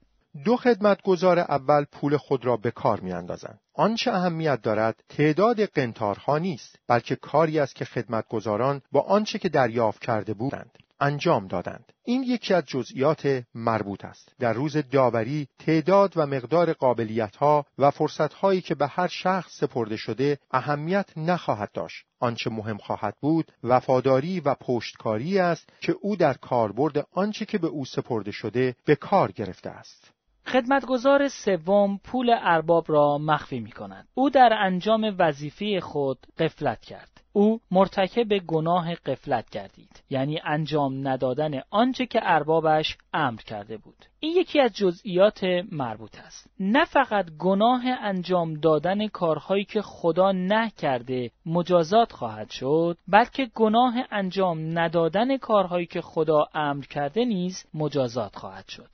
دو 0.45 0.57
خدمتگزار 0.57 1.39
اول 1.39 1.85
پول 1.85 2.17
خود 2.17 2.45
را 2.45 2.57
به 2.57 2.71
کار 2.71 3.01
می 3.01 3.13
اندازند. 3.13 3.61
آنچه 3.75 4.11
اهمیت 4.11 4.63
دارد 4.63 5.05
تعداد 5.09 5.65
قنتارها 5.65 6.39
نیست 6.39 6.79
بلکه 6.89 7.17
کاری 7.17 7.59
است 7.59 7.75
که 7.75 7.85
خدمتگزاران 7.85 8.83
با 8.93 9.01
آنچه 9.01 9.39
که 9.39 9.49
دریافت 9.49 10.03
کرده 10.03 10.35
بودند 10.35 10.79
انجام 11.01 11.47
دادند. 11.47 11.93
این 12.05 12.23
یکی 12.23 12.55
از 12.55 12.65
جزئیات 12.67 13.43
مربوط 13.55 14.05
است. 14.05 14.33
در 14.39 14.53
روز 14.53 14.77
داوری 14.77 15.49
تعداد 15.59 16.13
و 16.17 16.27
مقدار 16.27 16.73
قابلیت 16.73 17.37
ها 17.37 17.67
و 17.79 17.91
فرصت 17.91 18.35
هایی 18.35 18.61
که 18.61 18.75
به 18.75 18.87
هر 18.87 19.09
شخص 19.09 19.59
سپرده 19.61 19.97
شده 19.97 20.39
اهمیت 20.51 21.07
نخواهد 21.17 21.73
داشت. 21.73 22.05
آنچه 22.21 22.51
مهم 22.51 22.79
خواهد 22.79 23.15
بود 23.21 23.53
وفاداری 23.65 24.41
و 24.41 24.55
پشتکاری 24.55 25.39
است 25.39 25.69
که 25.81 25.95
او 26.01 26.17
در 26.17 26.35
کاربرد 26.35 27.07
آنچه 27.13 27.45
که 27.45 27.59
به 27.59 27.67
او 27.67 27.85
سپرده 27.85 28.31
شده 28.31 28.77
به 28.85 28.97
کار 28.97 29.33
گرفته 29.33 29.71
است. 29.71 30.14
خدمتگزار 30.47 31.29
سوم 31.29 31.99
پول 32.05 32.31
ارباب 32.41 32.85
را 32.89 33.19
مخفی 33.19 33.61
می 33.61 33.73
کند. 33.73 34.09
او 34.15 34.31
در 34.31 34.53
انجام 34.61 35.15
وظیفه 35.19 35.81
خود 35.81 36.19
قفلت 36.39 36.81
کرد. 36.81 37.15
او 37.37 37.61
مرتکب 37.71 38.39
گناه 38.39 38.95
قفلت 38.95 39.51
گردید 39.51 40.03
یعنی 40.11 40.41
انجام 40.45 41.09
ندادن 41.09 41.61
آنچه 41.71 42.07
که 42.07 42.21
اربابش 42.23 42.97
امر 43.13 43.41
کرده 43.41 43.77
بود 43.77 44.05
این 44.21 44.37
یکی 44.37 44.61
از 44.61 44.73
جزئیات 44.73 45.45
مربوط 45.73 46.19
است 46.19 46.51
نه 46.61 46.85
فقط 46.85 47.27
گناه 47.39 47.83
انجام 47.87 48.55
دادن 48.55 49.09
کارهایی 49.09 49.65
که 49.65 49.83
خدا 49.83 50.33
نه 50.33 50.71
کرده 50.71 51.31
مجازات 51.47 52.13
خواهد 52.13 52.51
شد 52.51 52.99
بلکه 53.09 53.51
گناه 53.55 53.95
انجام 54.11 54.79
ندادن 54.79 55.37
کارهایی 55.37 55.87
که 55.87 56.01
خدا 56.01 56.47
امر 56.55 56.85
کرده 56.85 57.25
نیز 57.25 57.65
مجازات 57.75 58.37
خواهد 58.37 58.69
شد 58.69 58.91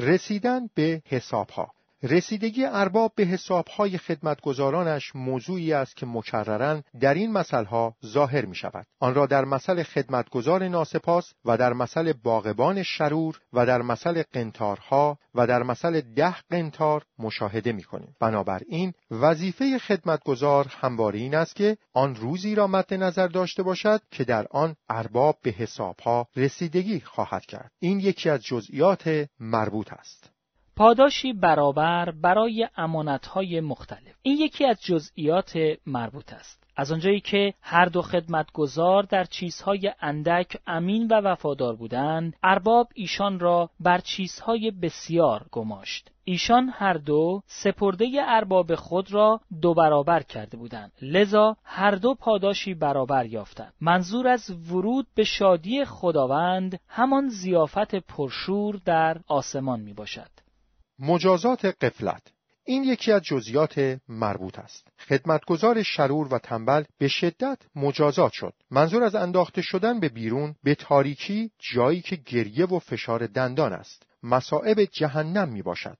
رسیدن 0.00 0.68
به 0.74 1.02
حسابها. 1.06 1.72
رسیدگی 2.02 2.64
ارباب 2.64 3.12
به 3.14 3.24
حسابهای 3.24 3.98
خدمتگزارانش 3.98 5.16
موضوعی 5.16 5.72
است 5.72 5.96
که 5.96 6.06
مکررن 6.06 6.82
در 7.00 7.14
این 7.14 7.32
مسئله 7.32 7.92
ظاهر 8.06 8.44
می 8.44 8.54
شود. 8.54 8.86
آن 9.00 9.14
را 9.14 9.26
در 9.26 9.44
مسئله 9.44 9.82
خدمتگزار 9.82 10.68
ناسپاس 10.68 11.32
و 11.44 11.56
در 11.56 11.72
مسئله 11.72 12.12
باغبان 12.12 12.82
شرور 12.82 13.40
و 13.52 13.66
در 13.66 13.82
مسئله 13.82 14.24
قنتارها 14.32 15.18
و 15.34 15.46
در 15.46 15.62
مسئله 15.62 16.00
ده 16.00 16.36
قنتار 16.50 17.04
مشاهده 17.18 17.72
می 17.72 17.82
کنیم. 17.82 18.14
بنابراین 18.20 18.92
وظیفه 19.10 19.78
خدمتگزار 19.78 20.66
همواره 20.80 21.18
این 21.18 21.34
است 21.34 21.56
که 21.56 21.76
آن 21.92 22.14
روزی 22.14 22.54
را 22.54 22.66
مد 22.66 22.94
نظر 22.94 23.28
داشته 23.28 23.62
باشد 23.62 24.00
که 24.10 24.24
در 24.24 24.46
آن 24.50 24.76
ارباب 24.88 25.38
به 25.42 25.50
حسابها 25.50 26.26
رسیدگی 26.36 27.00
خواهد 27.00 27.46
کرد. 27.46 27.70
این 27.78 28.00
یکی 28.00 28.30
از 28.30 28.40
جزئیات 28.40 29.28
مربوط 29.40 29.92
است. 29.92 30.30
پاداشی 30.80 31.32
برابر 31.32 32.10
برای 32.10 32.68
امانتهای 32.76 33.60
مختلف. 33.60 34.14
این 34.22 34.36
یکی 34.36 34.64
از 34.64 34.82
جزئیات 34.82 35.58
مربوط 35.86 36.32
است. 36.32 36.64
از 36.76 36.92
آنجایی 36.92 37.20
که 37.20 37.54
هر 37.60 37.84
دو 37.84 38.02
خدمتگزار 38.02 39.02
در 39.02 39.24
چیزهای 39.24 39.92
اندک 40.00 40.56
امین 40.66 41.06
و 41.06 41.14
وفادار 41.14 41.76
بودند 41.76 42.36
ارباب 42.42 42.88
ایشان 42.94 43.40
را 43.40 43.70
بر 43.80 43.98
چیزهای 43.98 44.70
بسیار 44.70 45.46
گماشت. 45.52 46.10
ایشان 46.24 46.68
هر 46.68 46.94
دو 46.94 47.42
سپرده 47.46 48.06
ارباب 48.26 48.74
خود 48.74 49.12
را 49.12 49.40
دو 49.62 49.74
برابر 49.74 50.22
کرده 50.22 50.56
بودند. 50.56 50.92
لذا 51.02 51.56
هر 51.64 51.90
دو 51.90 52.14
پاداشی 52.14 52.74
برابر 52.74 53.26
یافتند. 53.26 53.72
منظور 53.80 54.28
از 54.28 54.50
ورود 54.70 55.06
به 55.14 55.24
شادی 55.24 55.84
خداوند 55.84 56.80
همان 56.88 57.28
زیافت 57.28 57.94
پرشور 57.94 58.80
در 58.84 59.20
آسمان 59.28 59.80
می 59.80 59.92
باشد 59.92 60.30
مجازات 61.00 61.64
قفلت. 61.64 62.32
این 62.64 62.84
یکی 62.84 63.12
از 63.12 63.22
جزیات 63.22 63.98
مربوط 64.08 64.58
است. 64.58 64.88
خدمتگزار 65.08 65.82
شرور 65.82 66.34
و 66.34 66.38
تنبل 66.38 66.84
به 66.98 67.08
شدت 67.08 67.58
مجازات 67.76 68.32
شد. 68.32 68.52
منظور 68.70 69.02
از 69.02 69.14
انداخته 69.14 69.62
شدن 69.62 70.00
به 70.00 70.08
بیرون 70.08 70.54
به 70.64 70.74
تاریکی 70.74 71.50
جایی 71.74 72.00
که 72.00 72.16
گریه 72.16 72.66
و 72.66 72.78
فشار 72.78 73.26
دندان 73.26 73.72
است. 73.72 74.02
مصائب 74.22 74.84
جهنم 74.84 75.48
می 75.48 75.62
باشد. 75.62 75.98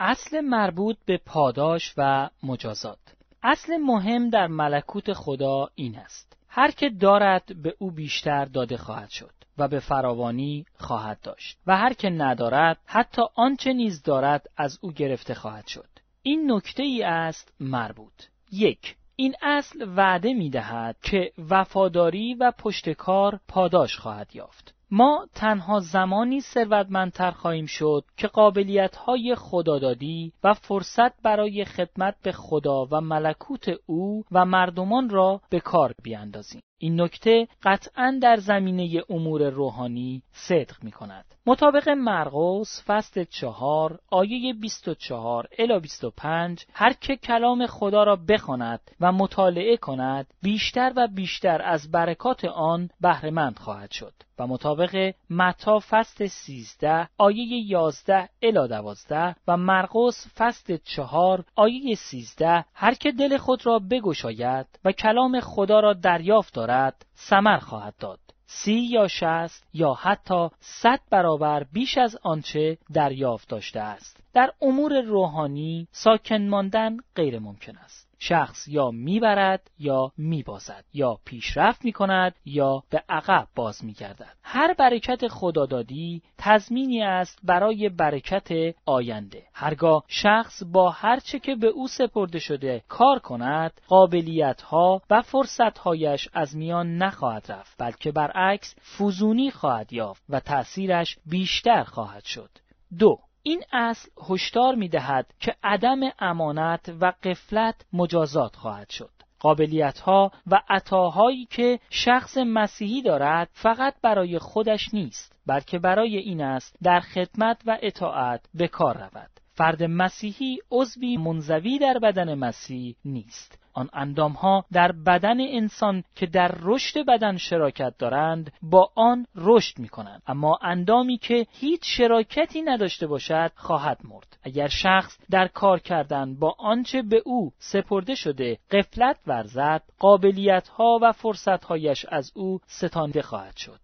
اصل 0.00 0.40
مربوط 0.40 0.96
به 1.06 1.20
پاداش 1.26 1.94
و 1.96 2.28
مجازات. 2.42 2.98
اصل 3.42 3.76
مهم 3.76 4.30
در 4.30 4.46
ملکوت 4.46 5.12
خدا 5.12 5.68
این 5.74 5.98
است. 5.98 6.36
هر 6.48 6.70
که 6.70 6.90
دارد 6.90 7.62
به 7.62 7.74
او 7.78 7.90
بیشتر 7.90 8.44
داده 8.44 8.76
خواهد 8.76 9.10
شد. 9.10 9.39
و 9.60 9.68
به 9.68 9.80
فراوانی 9.80 10.64
خواهد 10.78 11.20
داشت 11.22 11.58
و 11.66 11.76
هر 11.76 11.92
که 11.92 12.10
ندارد 12.10 12.78
حتی 12.84 13.22
آنچه 13.34 13.72
نیز 13.72 14.02
دارد 14.02 14.46
از 14.56 14.78
او 14.82 14.92
گرفته 14.92 15.34
خواهد 15.34 15.66
شد 15.66 15.88
این 16.22 16.52
نکته 16.52 16.82
ای 16.82 17.02
است 17.02 17.52
مربوط 17.60 18.22
یک 18.52 18.96
این 19.16 19.34
اصل 19.42 19.86
وعده 19.96 20.34
می 20.34 20.50
دهد 20.50 20.96
که 21.02 21.32
وفاداری 21.50 22.34
و 22.34 22.52
پشتکار 22.58 23.40
پاداش 23.48 23.96
خواهد 23.96 24.36
یافت. 24.36 24.74
ما 24.90 25.26
تنها 25.34 25.80
زمانی 25.80 26.40
ثروتمندتر 26.40 27.30
خواهیم 27.30 27.66
شد 27.66 28.04
که 28.16 28.26
قابلیت 28.26 28.96
های 28.96 29.34
خدادادی 29.34 30.32
و 30.44 30.54
فرصت 30.54 31.22
برای 31.22 31.64
خدمت 31.64 32.16
به 32.22 32.32
خدا 32.32 32.86
و 32.90 33.00
ملکوت 33.00 33.68
او 33.86 34.24
و 34.32 34.44
مردمان 34.44 35.10
را 35.10 35.40
به 35.50 35.60
کار 35.60 35.94
بیاندازیم. 36.02 36.62
این 36.82 37.00
نکته 37.00 37.48
قطعا 37.62 38.18
در 38.22 38.36
زمینه 38.36 39.02
امور 39.10 39.50
روحانی 39.50 40.22
صدق 40.32 40.84
می 40.84 40.90
کند. 40.90 41.24
مطابق 41.46 41.88
مرقس 41.88 42.82
فصل 42.86 43.24
چهار 43.24 43.98
آیه 44.10 44.54
24 44.54 45.48
الی 45.58 45.78
25 45.78 46.64
هر 46.74 46.92
که 46.92 47.16
کلام 47.16 47.66
خدا 47.66 48.04
را 48.04 48.16
بخواند 48.16 48.80
و 49.00 49.12
مطالعه 49.12 49.76
کند 49.76 50.26
بیشتر 50.42 50.92
و 50.96 51.08
بیشتر 51.14 51.62
از 51.62 51.90
برکات 51.90 52.44
آن 52.44 52.90
بهرهمند 53.00 53.58
خواهد 53.58 53.90
شد 53.90 54.12
و 54.38 54.46
مطابق 54.46 55.12
متا 55.30 55.78
فصل 55.90 56.26
13 56.26 57.08
آیه 57.18 57.70
11 57.70 58.28
الی 58.42 58.68
12 58.68 59.36
و 59.48 59.56
مرقس 59.56 60.26
فصل 60.36 60.76
چهار 60.84 61.44
آیه 61.56 61.94
13 61.94 62.64
هر 62.74 62.94
که 62.94 63.12
دل 63.12 63.36
خود 63.36 63.66
را 63.66 63.78
بگشاید 63.78 64.66
و 64.84 64.92
کلام 64.92 65.40
خدا 65.40 65.80
را 65.80 65.92
دریافت 65.92 66.54
دارد 66.54 66.69
ثمر 67.16 67.58
خواهد 67.58 67.94
داد. 67.98 68.20
سی 68.46 68.72
یا 68.72 69.08
شست 69.08 69.64
یا 69.74 69.92
حتی 69.92 70.48
صد 70.60 71.00
برابر 71.10 71.64
بیش 71.72 71.98
از 71.98 72.16
آنچه 72.22 72.78
دریافت 72.92 73.48
داشته 73.48 73.80
است. 73.80 74.20
در 74.32 74.52
امور 74.62 75.00
روحانی 75.00 75.88
ساکن 75.92 76.48
ماندن 76.48 76.96
غیر 77.16 77.38
ممکن 77.38 77.76
است. 77.76 78.09
شخص 78.22 78.68
یا 78.68 78.90
می‌برد 78.90 79.70
یا 79.78 80.12
میبازد 80.16 80.84
یا 80.94 81.18
پیشرفت 81.24 81.84
می‌کند 81.84 82.34
یا 82.44 82.82
به 82.90 83.04
عقب 83.08 83.48
باز 83.54 83.84
میگردد. 83.84 84.36
هر 84.42 84.74
برکت 84.74 85.28
خدادادی 85.28 86.22
تضمینی 86.38 87.02
است 87.02 87.38
برای 87.42 87.88
برکت 87.88 88.48
آینده. 88.86 89.42
هرگاه 89.54 90.04
شخص 90.08 90.62
با 90.72 90.90
هرچه 90.90 91.38
که 91.38 91.54
به 91.54 91.66
او 91.66 91.88
سپرده 91.88 92.38
شده 92.38 92.82
کار 92.88 93.18
کند 93.18 93.80
قابلیت 93.88 94.62
ها 94.62 95.02
و 95.10 95.22
فرصت 95.22 95.78
هایش 95.78 96.28
از 96.32 96.56
میان 96.56 96.96
نخواهد 96.96 97.52
رفت 97.52 97.74
بلکه 97.78 98.12
برعکس 98.12 98.74
فوزونی 98.80 99.50
خواهد 99.50 99.92
یافت 99.92 100.22
و 100.28 100.40
تأثیرش 100.40 101.18
بیشتر 101.26 101.82
خواهد 101.82 102.24
شد. 102.24 102.50
دو 102.98 103.18
این 103.42 103.62
اصل 103.72 104.10
هشدار 104.30 104.74
می 104.74 104.88
دهد 104.88 105.26
که 105.40 105.54
عدم 105.62 106.00
امانت 106.18 106.92
و 107.00 107.12
قفلت 107.22 107.84
مجازات 107.92 108.56
خواهد 108.56 108.90
شد. 108.90 109.10
قابلیت 109.40 109.98
ها 109.98 110.32
و 110.46 110.62
عطاهایی 110.68 111.46
که 111.46 111.80
شخص 111.90 112.38
مسیحی 112.38 113.02
دارد 113.02 113.48
فقط 113.52 113.94
برای 114.02 114.38
خودش 114.38 114.94
نیست 114.94 115.36
بلکه 115.46 115.78
برای 115.78 116.16
این 116.16 116.42
است 116.42 116.76
در 116.82 117.00
خدمت 117.00 117.62
و 117.66 117.78
اطاعت 117.82 118.40
به 118.54 118.68
کار 118.68 118.96
رود. 118.98 119.39
فرد 119.60 119.82
مسیحی 119.82 120.58
عضوی 120.70 121.16
منزوی 121.16 121.78
در 121.78 121.98
بدن 121.98 122.34
مسیح 122.34 122.96
نیست. 123.04 123.58
آن 123.72 123.90
اندام 123.92 124.32
ها 124.32 124.64
در 124.72 124.92
بدن 124.92 125.40
انسان 125.40 126.04
که 126.14 126.26
در 126.26 126.54
رشد 126.60 127.06
بدن 127.06 127.36
شراکت 127.36 127.94
دارند 127.98 128.52
با 128.62 128.92
آن 128.94 129.26
رشد 129.34 129.78
می 129.78 129.88
کنند 129.88 130.22
اما 130.26 130.58
اندامی 130.62 131.18
که 131.18 131.46
هیچ 131.50 131.80
شراکتی 131.84 132.62
نداشته 132.62 133.06
باشد 133.06 133.52
خواهد 133.54 133.98
مرد. 134.04 134.36
اگر 134.42 134.68
شخص 134.68 135.18
در 135.30 135.48
کار 135.48 135.78
کردن 135.78 136.34
با 136.34 136.56
آنچه 136.58 137.02
به 137.02 137.22
او 137.24 137.52
سپرده 137.58 138.14
شده 138.14 138.58
قفلت 138.70 139.18
ورزد 139.26 139.82
قابلیت 139.98 140.68
ها 140.68 140.98
و 141.02 141.12
فرصت 141.12 141.64
هایش 141.64 142.06
از 142.08 142.32
او 142.34 142.60
ستانده 142.66 143.22
خواهد 143.22 143.56
شد. 143.56 143.80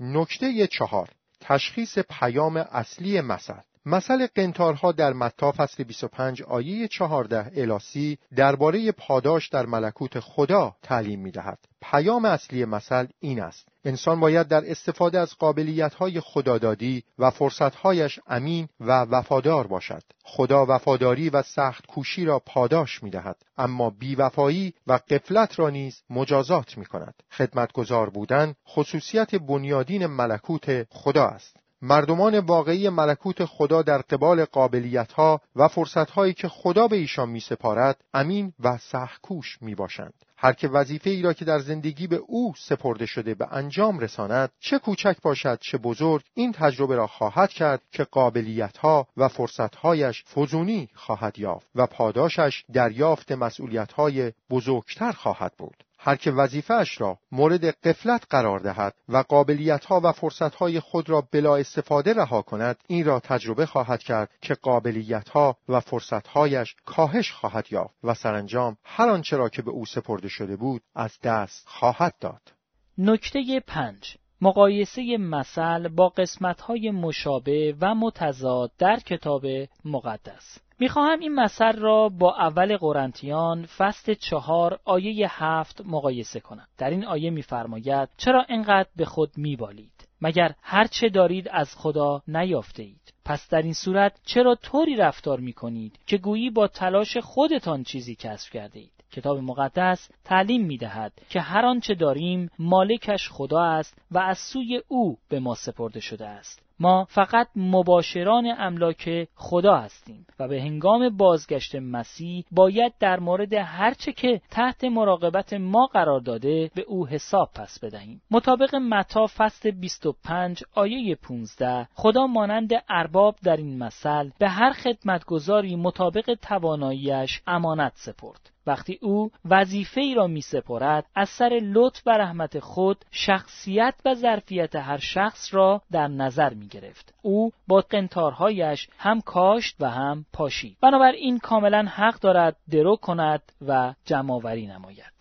نکته 0.00 0.66
چهار. 0.66 1.08
تشخیص 1.40 1.98
پیام 1.98 2.56
اصلی 2.56 3.20
مثل 3.20 3.54
مثل 3.86 4.26
قنتارها 4.26 4.92
در 4.92 5.12
متا 5.12 5.52
فصل 5.52 5.84
25 5.84 6.42
آیه 6.42 6.88
14 6.88 7.52
الاسی 7.56 8.18
درباره 8.36 8.92
پاداش 8.92 9.48
در 9.48 9.66
ملکوت 9.66 10.20
خدا 10.20 10.76
تعلیم 10.82 11.20
می 11.20 11.30
دهد. 11.30 11.58
پیام 11.82 12.24
اصلی 12.24 12.64
مثل 12.64 13.06
این 13.20 13.42
است. 13.42 13.68
انسان 13.84 14.20
باید 14.20 14.48
در 14.48 14.70
استفاده 14.70 15.18
از 15.18 15.34
قابلیت‌های 15.38 16.20
خدادادی 16.20 17.04
و 17.18 17.30
فرصتهایش 17.30 18.20
امین 18.26 18.68
و 18.80 18.92
وفادار 18.92 19.66
باشد. 19.66 20.02
خدا 20.24 20.66
وفاداری 20.68 21.30
و 21.30 21.42
سخت 21.42 21.86
کوشی 21.86 22.24
را 22.24 22.38
پاداش 22.38 23.02
می 23.02 23.10
دهد. 23.10 23.36
اما 23.58 23.90
بیوفایی 23.90 24.74
و 24.86 24.92
قفلت 24.92 25.58
را 25.58 25.70
نیز 25.70 26.02
مجازات 26.10 26.78
می 26.78 26.86
کند. 26.86 27.14
خدمتگزار 27.30 28.10
بودن 28.10 28.54
خصوصیت 28.68 29.34
بنیادین 29.34 30.06
ملکوت 30.06 30.86
خدا 30.90 31.26
است. 31.26 31.61
مردمان 31.82 32.38
واقعی 32.38 32.88
ملکوت 32.88 33.44
خدا 33.44 33.82
در 33.82 33.98
قبال 33.98 34.44
قابلیتها 34.44 35.40
و 35.56 35.68
فرصتهایی 35.68 36.32
که 36.34 36.48
خدا 36.48 36.88
به 36.88 36.96
ایشان 36.96 37.28
می 37.28 37.40
سپارد 37.40 38.04
امین 38.14 38.52
و 38.60 38.78
سخکوش 38.78 39.58
می 39.60 39.74
باشند. 39.74 40.14
هر 40.36 40.52
که 40.52 40.68
وظیفه 40.68 41.10
ای 41.10 41.22
را 41.22 41.32
که 41.32 41.44
در 41.44 41.58
زندگی 41.58 42.06
به 42.06 42.16
او 42.26 42.54
سپرده 42.58 43.06
شده 43.06 43.34
به 43.34 43.48
انجام 43.50 43.98
رساند 43.98 44.50
چه 44.60 44.78
کوچک 44.78 45.16
باشد 45.22 45.58
چه 45.60 45.78
بزرگ 45.78 46.22
این 46.34 46.52
تجربه 46.52 46.96
را 46.96 47.06
خواهد 47.06 47.50
کرد 47.50 47.82
که 47.92 48.04
قابلیتها 48.04 49.06
و 49.16 49.28
فرصتهایش 49.28 50.24
فزونی 50.24 50.88
خواهد 50.94 51.38
یافت 51.38 51.66
و 51.74 51.86
پاداشش 51.86 52.64
دریافت 52.72 53.32
مسئولیتهای 53.32 54.32
بزرگتر 54.50 55.12
خواهد 55.12 55.52
بود 55.58 55.84
هر 56.04 56.16
که 56.16 56.30
وظیفهش 56.30 57.00
را 57.00 57.18
مورد 57.32 57.64
قفلت 57.64 58.26
قرار 58.30 58.58
دهد 58.58 58.94
و 59.08 59.16
قابلیتها 59.16 60.00
و 60.04 60.12
فرصتهای 60.12 60.80
خود 60.80 61.10
را 61.10 61.28
بلا 61.32 61.56
استفاده 61.56 62.14
رها 62.14 62.42
کند 62.42 62.76
این 62.86 63.04
را 63.04 63.20
تجربه 63.20 63.66
خواهد 63.66 64.02
کرد 64.02 64.30
که 64.40 64.54
قابلیتها 64.54 65.56
و 65.68 65.80
فرصتهایش 65.80 66.74
کاهش 66.84 67.32
خواهد 67.32 67.72
یافت 67.72 67.94
و 68.04 68.14
سرانجام 68.14 68.76
هر 68.84 69.08
آنچه 69.08 69.36
را 69.36 69.48
که 69.48 69.62
به 69.62 69.70
او 69.70 69.86
سپرده 69.86 70.28
شده 70.28 70.56
بود 70.56 70.82
از 70.94 71.20
دست 71.20 71.64
خواهد 71.68 72.14
داد. 72.20 72.52
نکته 72.98 73.60
پنج. 73.66 74.16
مقایسه 74.40 75.16
مثل 75.16 75.88
با 75.88 76.08
قسمتهای 76.08 76.90
مشابه 76.90 77.76
و 77.80 77.94
متضاد 77.94 78.70
در 78.78 78.96
کتاب 78.96 79.42
مقدس. 79.84 80.58
می‌خواهم 80.82 81.18
این 81.18 81.34
مثل 81.34 81.72
را 81.72 82.08
با 82.08 82.34
اول 82.34 82.76
قرنتیان 82.76 83.66
فصل 83.66 84.14
چهار 84.14 84.78
آیه 84.84 85.42
هفت 85.44 85.80
مقایسه 85.84 86.40
کنم. 86.40 86.66
در 86.78 86.90
این 86.90 87.04
آیه 87.04 87.30
میفرماید 87.30 88.08
چرا 88.16 88.46
انقدر 88.48 88.88
به 88.96 89.04
خود 89.04 89.30
میبالید؟ 89.36 90.08
مگر 90.20 90.54
هر 90.62 90.86
چه 90.86 91.08
دارید 91.08 91.48
از 91.48 91.76
خدا 91.76 92.22
نیافته 92.28 92.82
اید 92.82 93.12
پس 93.24 93.48
در 93.48 93.62
این 93.62 93.72
صورت 93.72 94.20
چرا 94.24 94.54
طوری 94.54 94.96
رفتار 94.96 95.40
می‌کنید 95.40 95.98
که 96.06 96.18
گویی 96.18 96.50
با 96.50 96.68
تلاش 96.68 97.16
خودتان 97.16 97.82
چیزی 97.84 98.14
کسب 98.14 98.52
کرده 98.52 98.78
اید 98.78 98.92
کتاب 99.12 99.38
مقدس 99.38 100.08
تعلیم 100.24 100.64
می 100.64 100.78
دهد 100.78 101.12
که 101.28 101.40
هر 101.40 101.66
آنچه 101.66 101.94
داریم 101.94 102.50
مالکش 102.58 103.30
خدا 103.30 103.62
است 103.62 103.98
و 104.10 104.18
از 104.18 104.38
سوی 104.38 104.82
او 104.88 105.18
به 105.28 105.40
ما 105.40 105.54
سپرده 105.54 106.00
شده 106.00 106.26
است. 106.26 106.62
ما 106.82 107.04
فقط 107.04 107.48
مباشران 107.56 108.54
املاک 108.58 109.28
خدا 109.34 109.76
هستیم 109.76 110.26
و 110.38 110.48
به 110.48 110.62
هنگام 110.62 111.16
بازگشت 111.16 111.74
مسیح 111.74 112.44
باید 112.50 112.92
در 113.00 113.20
مورد 113.20 113.54
هرچه 113.54 114.12
که 114.12 114.40
تحت 114.50 114.84
مراقبت 114.84 115.52
ما 115.52 115.86
قرار 115.86 116.20
داده 116.20 116.70
به 116.74 116.82
او 116.82 117.06
حساب 117.06 117.50
پس 117.54 117.78
بدهیم. 117.84 118.22
مطابق 118.30 118.74
متا 118.74 119.26
فصل 119.36 119.70
25 119.70 120.62
آیه 120.74 121.16
15 121.16 121.88
خدا 121.94 122.26
مانند 122.26 122.70
ارباب 122.88 123.36
در 123.44 123.56
این 123.56 123.78
مثل 123.78 124.30
به 124.38 124.48
هر 124.48 124.72
خدمتگذاری 124.72 125.76
مطابق 125.76 126.38
تواناییش 126.42 127.42
امانت 127.46 127.92
سپرد. 127.94 128.51
وقتی 128.66 128.98
او 129.02 129.30
وظیفه 129.44 130.00
ای 130.00 130.14
را 130.14 130.26
می 130.26 130.40
سپرد 130.40 131.06
از 131.14 131.28
سر 131.28 131.60
لطف 131.62 132.02
و 132.06 132.10
رحمت 132.10 132.58
خود 132.58 133.04
شخصیت 133.10 133.94
و 134.04 134.14
ظرفیت 134.14 134.76
هر 134.76 134.98
شخص 134.98 135.54
را 135.54 135.82
در 135.90 136.08
نظر 136.08 136.54
می 136.54 136.68
گرفت 136.68 137.14
او 137.22 137.50
با 137.68 137.84
قنتارهایش 137.90 138.88
هم 138.98 139.20
کاشت 139.20 139.76
و 139.80 139.90
هم 139.90 140.26
پاشید. 140.32 140.76
بنابراین 140.80 141.38
کاملا 141.38 141.82
حق 141.82 142.20
دارد 142.20 142.56
درو 142.70 142.96
کند 142.96 143.42
و 143.66 143.94
جمعآوری 144.04 144.66
نماید. 144.66 145.11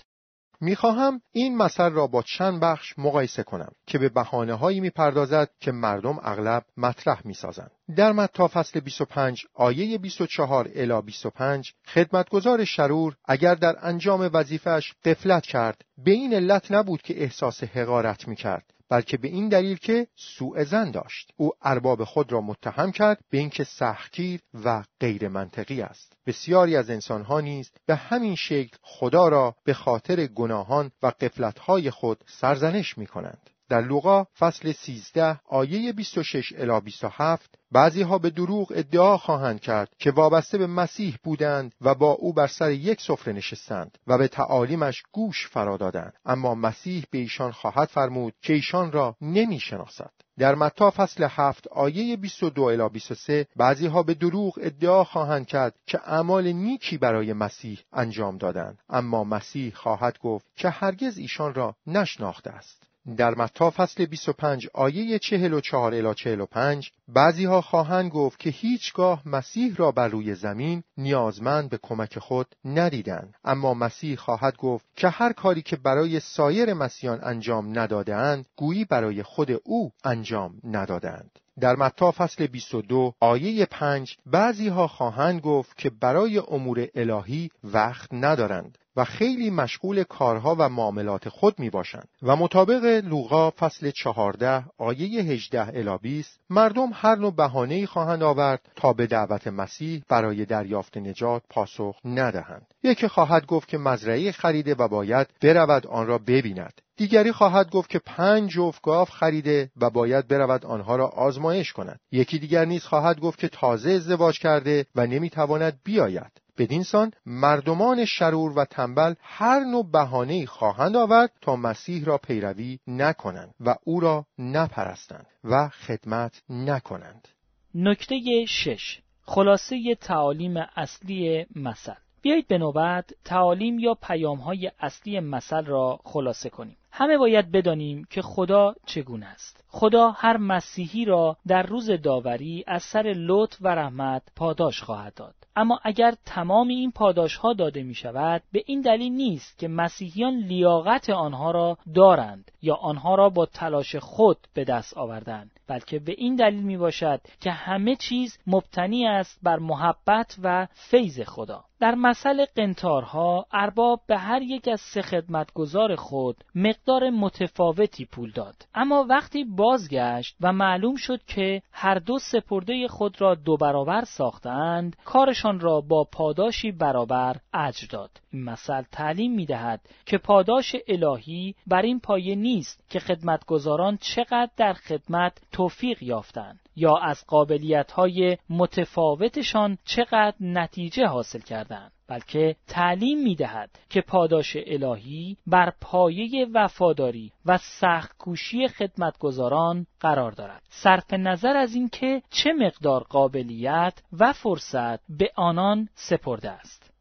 می‌خواهم 0.61 1.21
این 1.31 1.57
مثل 1.57 1.91
را 1.91 2.07
با 2.07 2.21
چند 2.21 2.59
بخش 2.59 2.93
مقایسه 2.97 3.43
کنم 3.43 3.71
که 3.87 3.97
به 3.97 4.09
بحانه 4.09 4.53
هایی 4.53 4.79
می‌پردازد 4.79 5.49
که 5.59 5.71
مردم 5.71 6.19
اغلب 6.23 6.63
مطرح 6.77 7.21
می‌سازند. 7.25 7.71
در 7.95 8.11
متا 8.11 8.47
فصل 8.47 8.79
25 8.79 9.43
آیه 9.53 9.97
24 9.97 10.69
الی 10.75 11.01
25 11.01 11.73
خدمتگزار 11.87 12.65
شرور 12.65 13.15
اگر 13.25 13.55
در 13.55 13.75
انجام 13.81 14.29
وظیفش 14.33 14.93
قفلت 15.05 15.43
کرد 15.43 15.81
به 15.97 16.11
این 16.11 16.33
علت 16.33 16.71
نبود 16.71 17.01
که 17.01 17.23
احساس 17.23 17.63
حقارت 17.63 18.27
می 18.27 18.35
کرد 18.35 18.73
بلکه 18.91 19.17
به 19.17 19.27
این 19.27 19.49
دلیل 19.49 19.77
که 19.77 20.07
سوء 20.15 20.63
زن 20.63 20.91
داشت. 20.91 21.31
او 21.37 21.51
ارباب 21.61 22.03
خود 22.03 22.31
را 22.31 22.41
متهم 22.41 22.91
کرد 22.91 23.19
به 23.29 23.37
اینکه 23.37 23.63
سختگیر 23.63 24.39
و 24.65 24.83
غیر 24.99 25.27
منطقی 25.27 25.81
است. 25.81 26.13
بسیاری 26.25 26.75
از 26.75 26.89
انسانها 26.89 27.39
نیز 27.41 27.71
به 27.85 27.95
همین 27.95 28.35
شکل 28.35 28.77
خدا 28.81 29.27
را 29.27 29.55
به 29.63 29.73
خاطر 29.73 30.27
گناهان 30.27 30.91
و 31.03 31.07
قفلتهای 31.07 31.91
خود 31.91 32.23
سرزنش 32.27 32.97
می 32.97 33.07
کنند 33.07 33.49
در 33.71 33.81
لوقا 33.81 34.23
فصل 34.39 34.71
13 34.71 35.39
آیه 35.49 35.93
26 35.93 36.53
الی 36.57 36.79
27 36.81 37.55
بعضی 37.71 38.01
ها 38.01 38.17
به 38.17 38.29
دروغ 38.29 38.71
ادعا 38.75 39.17
خواهند 39.17 39.59
کرد 39.59 39.89
که 39.99 40.11
وابسته 40.11 40.57
به 40.57 40.67
مسیح 40.67 41.17
بودند 41.23 41.75
و 41.81 41.95
با 41.95 42.11
او 42.11 42.33
بر 42.33 42.47
سر 42.47 42.71
یک 42.71 43.01
سفره 43.01 43.33
نشستند 43.33 43.97
و 44.07 44.17
به 44.17 44.27
تعالیمش 44.27 45.03
گوش 45.11 45.47
فرا 45.47 45.77
دادند. 45.77 46.13
اما 46.25 46.55
مسیح 46.55 47.03
به 47.11 47.17
ایشان 47.17 47.51
خواهد 47.51 47.87
فرمود 47.87 48.33
که 48.41 48.53
ایشان 48.53 48.91
را 48.91 49.15
نمی‌شناسد. 49.21 50.11
در 50.39 50.55
متا 50.55 50.91
فصل 50.91 51.27
هفت 51.29 51.67
آیه 51.67 52.17
22 52.17 52.63
الی 52.63 52.89
23 52.89 53.47
بعضی 53.55 53.87
ها 53.87 54.03
به 54.03 54.13
دروغ 54.13 54.59
ادعا 54.61 55.03
خواهند 55.03 55.47
کرد 55.47 55.75
که 55.87 55.99
اعمال 56.05 56.51
نیکی 56.51 56.97
برای 56.97 57.33
مسیح 57.33 57.79
انجام 57.93 58.37
دادند. 58.37 58.79
اما 58.89 59.23
مسیح 59.23 59.73
خواهد 59.75 60.19
گفت 60.19 60.45
که 60.55 60.69
هرگز 60.69 61.17
ایشان 61.17 61.53
را 61.53 61.75
نشناخته 61.87 62.49
است. 62.49 62.90
در 63.17 63.35
متا 63.35 63.69
فصل 63.69 64.05
25 64.05 64.67
آیه 64.73 65.19
44 65.19 65.95
الی 65.95 66.13
45 66.13 66.91
بعضی 67.07 67.45
ها 67.45 67.61
خواهند 67.61 68.11
گفت 68.11 68.39
که 68.39 68.49
هیچگاه 68.49 69.21
مسیح 69.25 69.75
را 69.75 69.91
بر 69.91 70.07
روی 70.07 70.35
زمین 70.35 70.83
نیازمند 70.97 71.69
به 71.69 71.79
کمک 71.81 72.19
خود 72.19 72.55
ندیدند. 72.65 73.33
اما 73.43 73.73
مسیح 73.73 74.15
خواهد 74.15 74.57
گفت 74.57 74.85
که 74.95 75.09
هر 75.09 75.33
کاری 75.33 75.61
که 75.61 75.75
برای 75.75 76.19
سایر 76.19 76.73
مسیحان 76.73 77.19
انجام 77.23 77.79
ندادهاند 77.79 78.45
گویی 78.55 78.85
برای 78.85 79.23
خود 79.23 79.51
او 79.63 79.91
انجام 80.03 80.53
ندادند 80.63 81.31
در 81.59 81.75
متا 81.75 82.11
فصل 82.11 82.47
22 82.47 83.13
آیه 83.19 83.65
5 83.65 84.17
بعضی 84.25 84.67
ها 84.67 84.87
خواهند 84.87 85.41
گفت 85.41 85.77
که 85.77 85.89
برای 85.89 86.37
امور 86.37 86.87
الهی 86.95 87.49
وقت 87.63 88.13
ندارند. 88.13 88.77
و 88.95 89.03
خیلی 89.03 89.49
مشغول 89.49 90.03
کارها 90.03 90.55
و 90.59 90.69
معاملات 90.69 91.29
خود 91.29 91.59
می 91.59 91.69
باشند 91.69 92.07
و 92.21 92.35
مطابق 92.35 92.83
لوقا 93.05 93.49
فصل 93.49 93.91
14 93.91 94.65
آیه 94.77 95.21
18 95.21 95.67
الی 95.67 95.97
20 96.01 96.39
مردم 96.49 96.89
هر 96.93 97.15
نوع 97.15 97.35
بهانه‌ای 97.35 97.85
خواهند 97.85 98.23
آورد 98.23 98.61
تا 98.75 98.93
به 98.93 99.07
دعوت 99.07 99.47
مسیح 99.47 100.03
برای 100.09 100.45
دریافت 100.45 100.97
نجات 100.97 101.43
پاسخ 101.49 101.95
ندهند. 102.05 102.67
یکی 102.83 103.07
خواهد 103.07 103.45
گفت 103.45 103.67
که 103.67 103.77
مزرعه 103.77 104.31
خریده 104.31 104.75
و 104.75 104.87
باید 104.87 105.27
برود 105.41 105.87
آن 105.87 106.07
را 106.07 106.17
ببیند. 106.17 106.81
دیگری 106.97 107.31
خواهد 107.31 107.69
گفت 107.69 107.89
که 107.89 107.99
پنج 107.99 108.51
جفت 108.51 108.81
گاو 108.81 109.05
خریده 109.05 109.71
و 109.77 109.89
باید 109.89 110.27
برود 110.27 110.65
آنها 110.65 110.95
را 110.95 111.07
آزمایش 111.07 111.73
کند. 111.73 111.99
یکی 112.11 112.39
دیگر 112.39 112.65
نیز 112.65 112.83
خواهد 112.83 113.19
گفت 113.19 113.39
که 113.39 113.47
تازه 113.47 113.91
ازدواج 113.91 114.39
کرده 114.39 114.85
و 114.95 115.07
نمی‌تواند 115.07 115.79
بیاید. 115.83 116.31
بدینسان 116.61 117.11
مردمان 117.25 118.05
شرور 118.05 118.59
و 118.59 118.65
تنبل 118.65 119.13
هر 119.19 119.59
نوع 119.59 119.91
بهانه‌ای 119.91 120.45
خواهند 120.45 120.95
آورد 120.95 121.31
تا 121.41 121.55
مسیح 121.55 122.05
را 122.05 122.17
پیروی 122.17 122.79
نکنند 122.87 123.53
و 123.59 123.75
او 123.83 123.99
را 123.99 124.25
نپرستند 124.39 125.25
و 125.43 125.69
خدمت 125.69 126.41
نکنند. 126.49 127.27
نکته 127.75 128.45
شش. 128.47 128.99
خلاصه 129.21 129.95
تعالیم 130.01 130.57
اصلی 130.75 131.45
مثل. 131.55 131.93
بیایید 132.21 132.47
به 132.47 132.57
نوبت 132.57 133.13
تعالیم 133.25 133.79
یا 133.79 133.93
پیام 133.93 134.37
های 134.37 134.71
اصلی 134.79 135.19
مثل 135.19 135.65
را 135.65 135.99
خلاصه 136.03 136.49
کنیم. 136.49 136.77
همه 136.91 137.17
باید 137.17 137.51
بدانیم 137.51 138.07
که 138.09 138.21
خدا 138.21 138.75
چگونه 138.85 139.25
است. 139.25 139.63
خدا 139.67 140.11
هر 140.11 140.37
مسیحی 140.37 141.05
را 141.05 141.37
در 141.47 141.63
روز 141.63 141.91
داوری 141.91 142.63
از 142.67 142.83
سر 142.83 143.13
لطف 143.17 143.57
و 143.61 143.67
رحمت 143.67 144.21
پاداش 144.35 144.81
خواهد 144.81 145.13
داد. 145.13 145.35
اما 145.55 145.79
اگر 145.83 146.13
تمام 146.25 146.67
این 146.67 146.91
پاداش 146.91 147.35
ها 147.35 147.53
داده 147.53 147.83
می 147.83 147.95
شود 147.95 148.43
به 148.51 148.63
این 148.65 148.81
دلیل 148.81 149.11
نیست 149.11 149.59
که 149.59 149.67
مسیحیان 149.67 150.33
لیاقت 150.33 151.09
آنها 151.09 151.51
را 151.51 151.77
دارند 151.95 152.51
یا 152.61 152.75
آنها 152.75 153.15
را 153.15 153.29
با 153.29 153.45
تلاش 153.45 153.95
خود 153.95 154.37
به 154.53 154.63
دست 154.63 154.97
آوردند 154.97 155.51
بلکه 155.71 155.99
به 155.99 156.15
این 156.17 156.35
دلیل 156.35 156.63
می 156.63 156.77
باشد 156.77 157.21
که 157.39 157.51
همه 157.51 157.95
چیز 157.95 158.37
مبتنی 158.47 159.07
است 159.07 159.39
بر 159.43 159.59
محبت 159.59 160.35
و 160.43 160.67
فیض 160.73 161.21
خدا. 161.21 161.63
در 161.79 161.95
مثل 161.95 162.45
قنتارها 162.55 163.45
ارباب 163.51 164.01
به 164.07 164.17
هر 164.17 164.41
یک 164.41 164.67
از 164.67 164.81
سه 164.81 165.01
خدمتگزار 165.01 165.95
خود 165.95 166.43
مقدار 166.55 167.09
متفاوتی 167.09 168.05
پول 168.05 168.31
داد. 168.31 168.55
اما 168.75 169.05
وقتی 169.09 169.43
بازگشت 169.43 170.35
و 170.41 170.53
معلوم 170.53 170.95
شد 170.95 171.23
که 171.23 171.61
هر 171.71 171.95
دو 171.95 172.19
سپرده 172.19 172.87
خود 172.87 173.21
را 173.21 173.35
دو 173.35 173.57
برابر 173.57 174.03
ساختند 174.03 174.95
کارشان 175.41 175.59
را 175.59 175.81
با 175.81 176.03
پاداشی 176.03 176.71
برابر 176.71 177.35
اجر 177.53 177.87
داد. 177.89 178.09
این 178.31 178.43
مثل 178.43 178.81
تعلیم 178.81 179.35
می 179.35 179.45
دهد 179.45 179.81
که 180.05 180.17
پاداش 180.17 180.75
الهی 180.87 181.55
بر 181.67 181.81
این 181.81 181.99
پایه 181.99 182.35
نیست 182.35 182.83
که 182.89 182.99
خدمتگزاران 182.99 183.97
چقدر 183.97 184.49
در 184.57 184.73
خدمت 184.73 185.41
توفیق 185.51 186.03
یافتند. 186.03 186.59
یا 186.75 186.97
از 186.97 187.25
قابلیت 187.27 187.91
های 187.91 188.37
متفاوتشان 188.49 189.77
چقدر 189.85 190.35
نتیجه 190.39 191.05
حاصل 191.05 191.39
کردند 191.39 191.91
بلکه 192.11 192.55
تعلیم 192.67 193.23
می 193.23 193.35
دهد 193.35 193.79
که 193.89 194.01
پاداش 194.01 194.57
الهی 194.67 195.37
بر 195.47 195.73
پایه 195.81 196.47
وفاداری 196.53 197.31
و 197.45 197.57
سختکوشی 197.57 198.67
خدمتگزاران 198.67 199.85
قرار 199.99 200.31
دارد. 200.31 200.61
صرف 200.69 201.13
نظر 201.13 201.57
از 201.57 201.75
اینکه 201.75 202.21
چه 202.29 202.53
مقدار 202.53 203.03
قابلیت 203.03 203.93
و 204.19 204.33
فرصت 204.33 204.99
به 205.09 205.31
آنان 205.35 205.89
سپرده 205.95 206.51
است. 206.51 206.91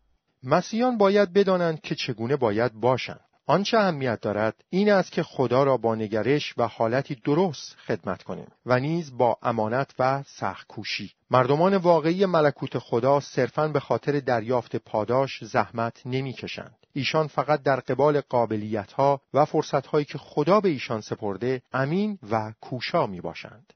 مسیحیان 0.43 0.99
باید 0.99 1.33
بدانند 1.33 1.81
که 1.81 1.95
چگونه 1.95 2.37
باید 2.37 2.73
باشند. 2.73 3.30
آنچه 3.47 3.79
اهمیت 3.79 4.21
دارد 4.21 4.65
این 4.71 4.93
است 4.93 5.13
که 5.13 5.23
خدا 5.23 5.65
را 5.65 5.77
با 5.77 5.95
نگرش 5.95 6.55
و 6.57 6.67
حالتی 6.67 7.15
درست 7.15 7.77
خدمت 7.87 8.23
کنیم 8.23 8.47
و 8.67 8.81
نیز 8.81 9.17
با 9.17 9.39
امانت 9.43 9.95
و 9.99 10.23
سختکوشی 10.27 11.13
مردمان 11.31 11.77
واقعی 11.77 12.27
ملکوت 12.27 12.79
خدا 12.79 13.21
صرفاً 13.21 13.69
به 13.69 13.81
خاطر 13.81 14.21
دریافت 14.21 14.77
پاداش 14.77 15.45
زحمت 15.45 16.03
نمی‌کشند 16.07 16.77
ایشان 16.93 17.27
فقط 17.27 17.63
در 17.63 17.81
قبال 17.81 18.21
قابلیت 18.21 18.93
ها 18.93 19.21
و 19.35 19.45
فرصت 19.45 19.87
هایی 19.87 20.05
که 20.05 20.19
خدا 20.19 20.61
به 20.61 20.69
ایشان 20.69 21.01
سپرده 21.01 21.63
امین 21.73 22.19
و 22.31 22.53
کوشا 22.61 23.07
می 23.07 23.21
باشند. 23.21 23.73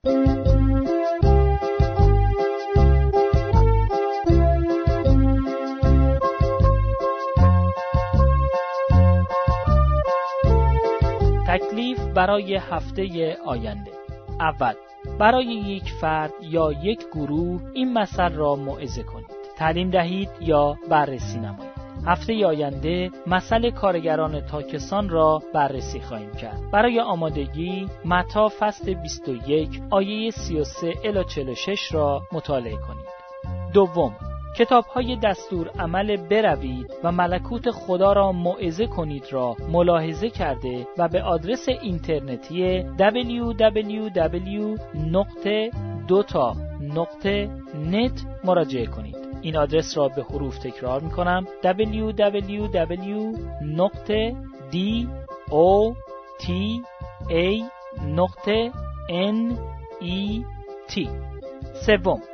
برای 12.14 12.57
هفته 12.57 13.37
آینده. 13.46 13.90
اول 14.40 14.74
برای 15.18 15.46
یک 15.46 15.92
فرد 16.00 16.33
یا 16.40 16.72
یک 16.72 17.07
گروه 17.12 17.61
این 17.74 17.92
مثل 17.92 18.33
را 18.33 18.57
موعظه 18.57 19.03
کنید. 19.03 19.31
تعلیم 19.57 19.90
دهید 19.90 20.29
یا 20.40 20.77
بررسی 20.90 21.38
نمایید. 21.38 21.74
هفته 22.07 22.46
آینده 22.46 23.11
مسئله 23.27 23.70
کارگران 23.70 24.40
تاکسان 24.40 25.09
را 25.09 25.42
بررسی 25.55 26.00
خواهیم 26.00 26.33
کرد. 26.33 26.70
برای 26.72 27.00
آمادگی 27.00 27.88
متا 28.05 28.53
فصل 28.59 28.94
21 28.94 29.83
آیه 29.90 30.31
33 30.31 30.92
الی 31.05 31.24
46 31.24 31.92
را 31.92 32.22
مطالعه 32.33 32.77
کنید. 32.77 33.07
دوم 33.72 34.16
کتاب 34.57 34.85
های 34.85 35.17
دستور 35.17 35.69
عمل 35.79 36.17
بروید 36.17 36.90
و 37.05 37.12
ملکوت 37.12 37.71
خدا 37.71 38.12
را 38.12 38.33
موعظه 38.33 38.87
کنید 38.87 39.33
را 39.33 39.57
ملاحظه 39.73 40.31
کرده 40.31 40.87
و 40.99 41.09
به 41.09 41.23
آدرس 41.23 41.69
اینترنتی 41.69 42.83
www.dota.net 42.83 43.64
مراجعه 48.45 48.87
کنید. 48.87 49.17
این 49.43 49.57
آدرس 49.57 49.97
را 49.97 50.09
به 50.09 50.23
حروف 50.23 50.59
تکرار 50.59 51.01
می 51.01 51.11
کنم 51.11 51.47
www.dota.net 51.62 52.64
سوم. 61.87 62.34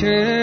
이렇게 0.00 0.37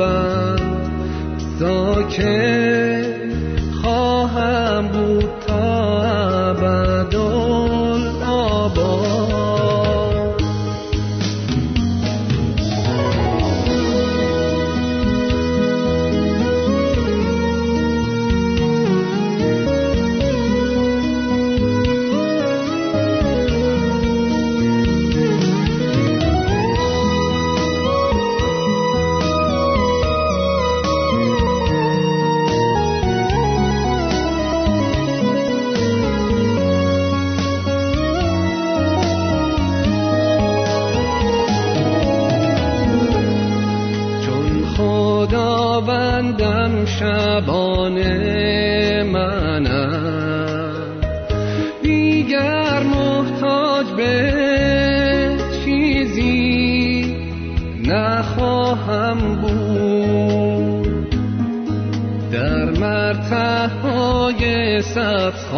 با 0.00 0.56
ساکن. 1.58 2.49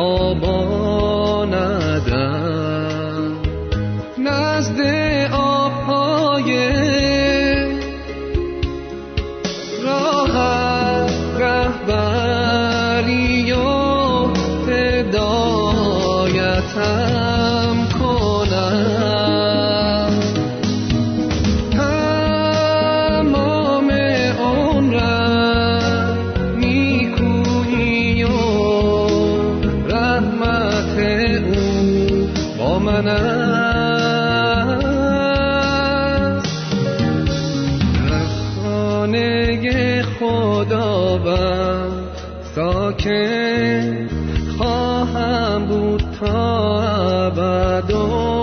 Oh, 0.05 0.35
boy. 0.35 0.52
خدا 40.03 40.65
خداوند. 40.65 42.09
ساکن 42.55 44.09
خواهم 44.59 45.67
بود 45.67 46.05
تا 46.21 46.83
ابدا 47.27 48.42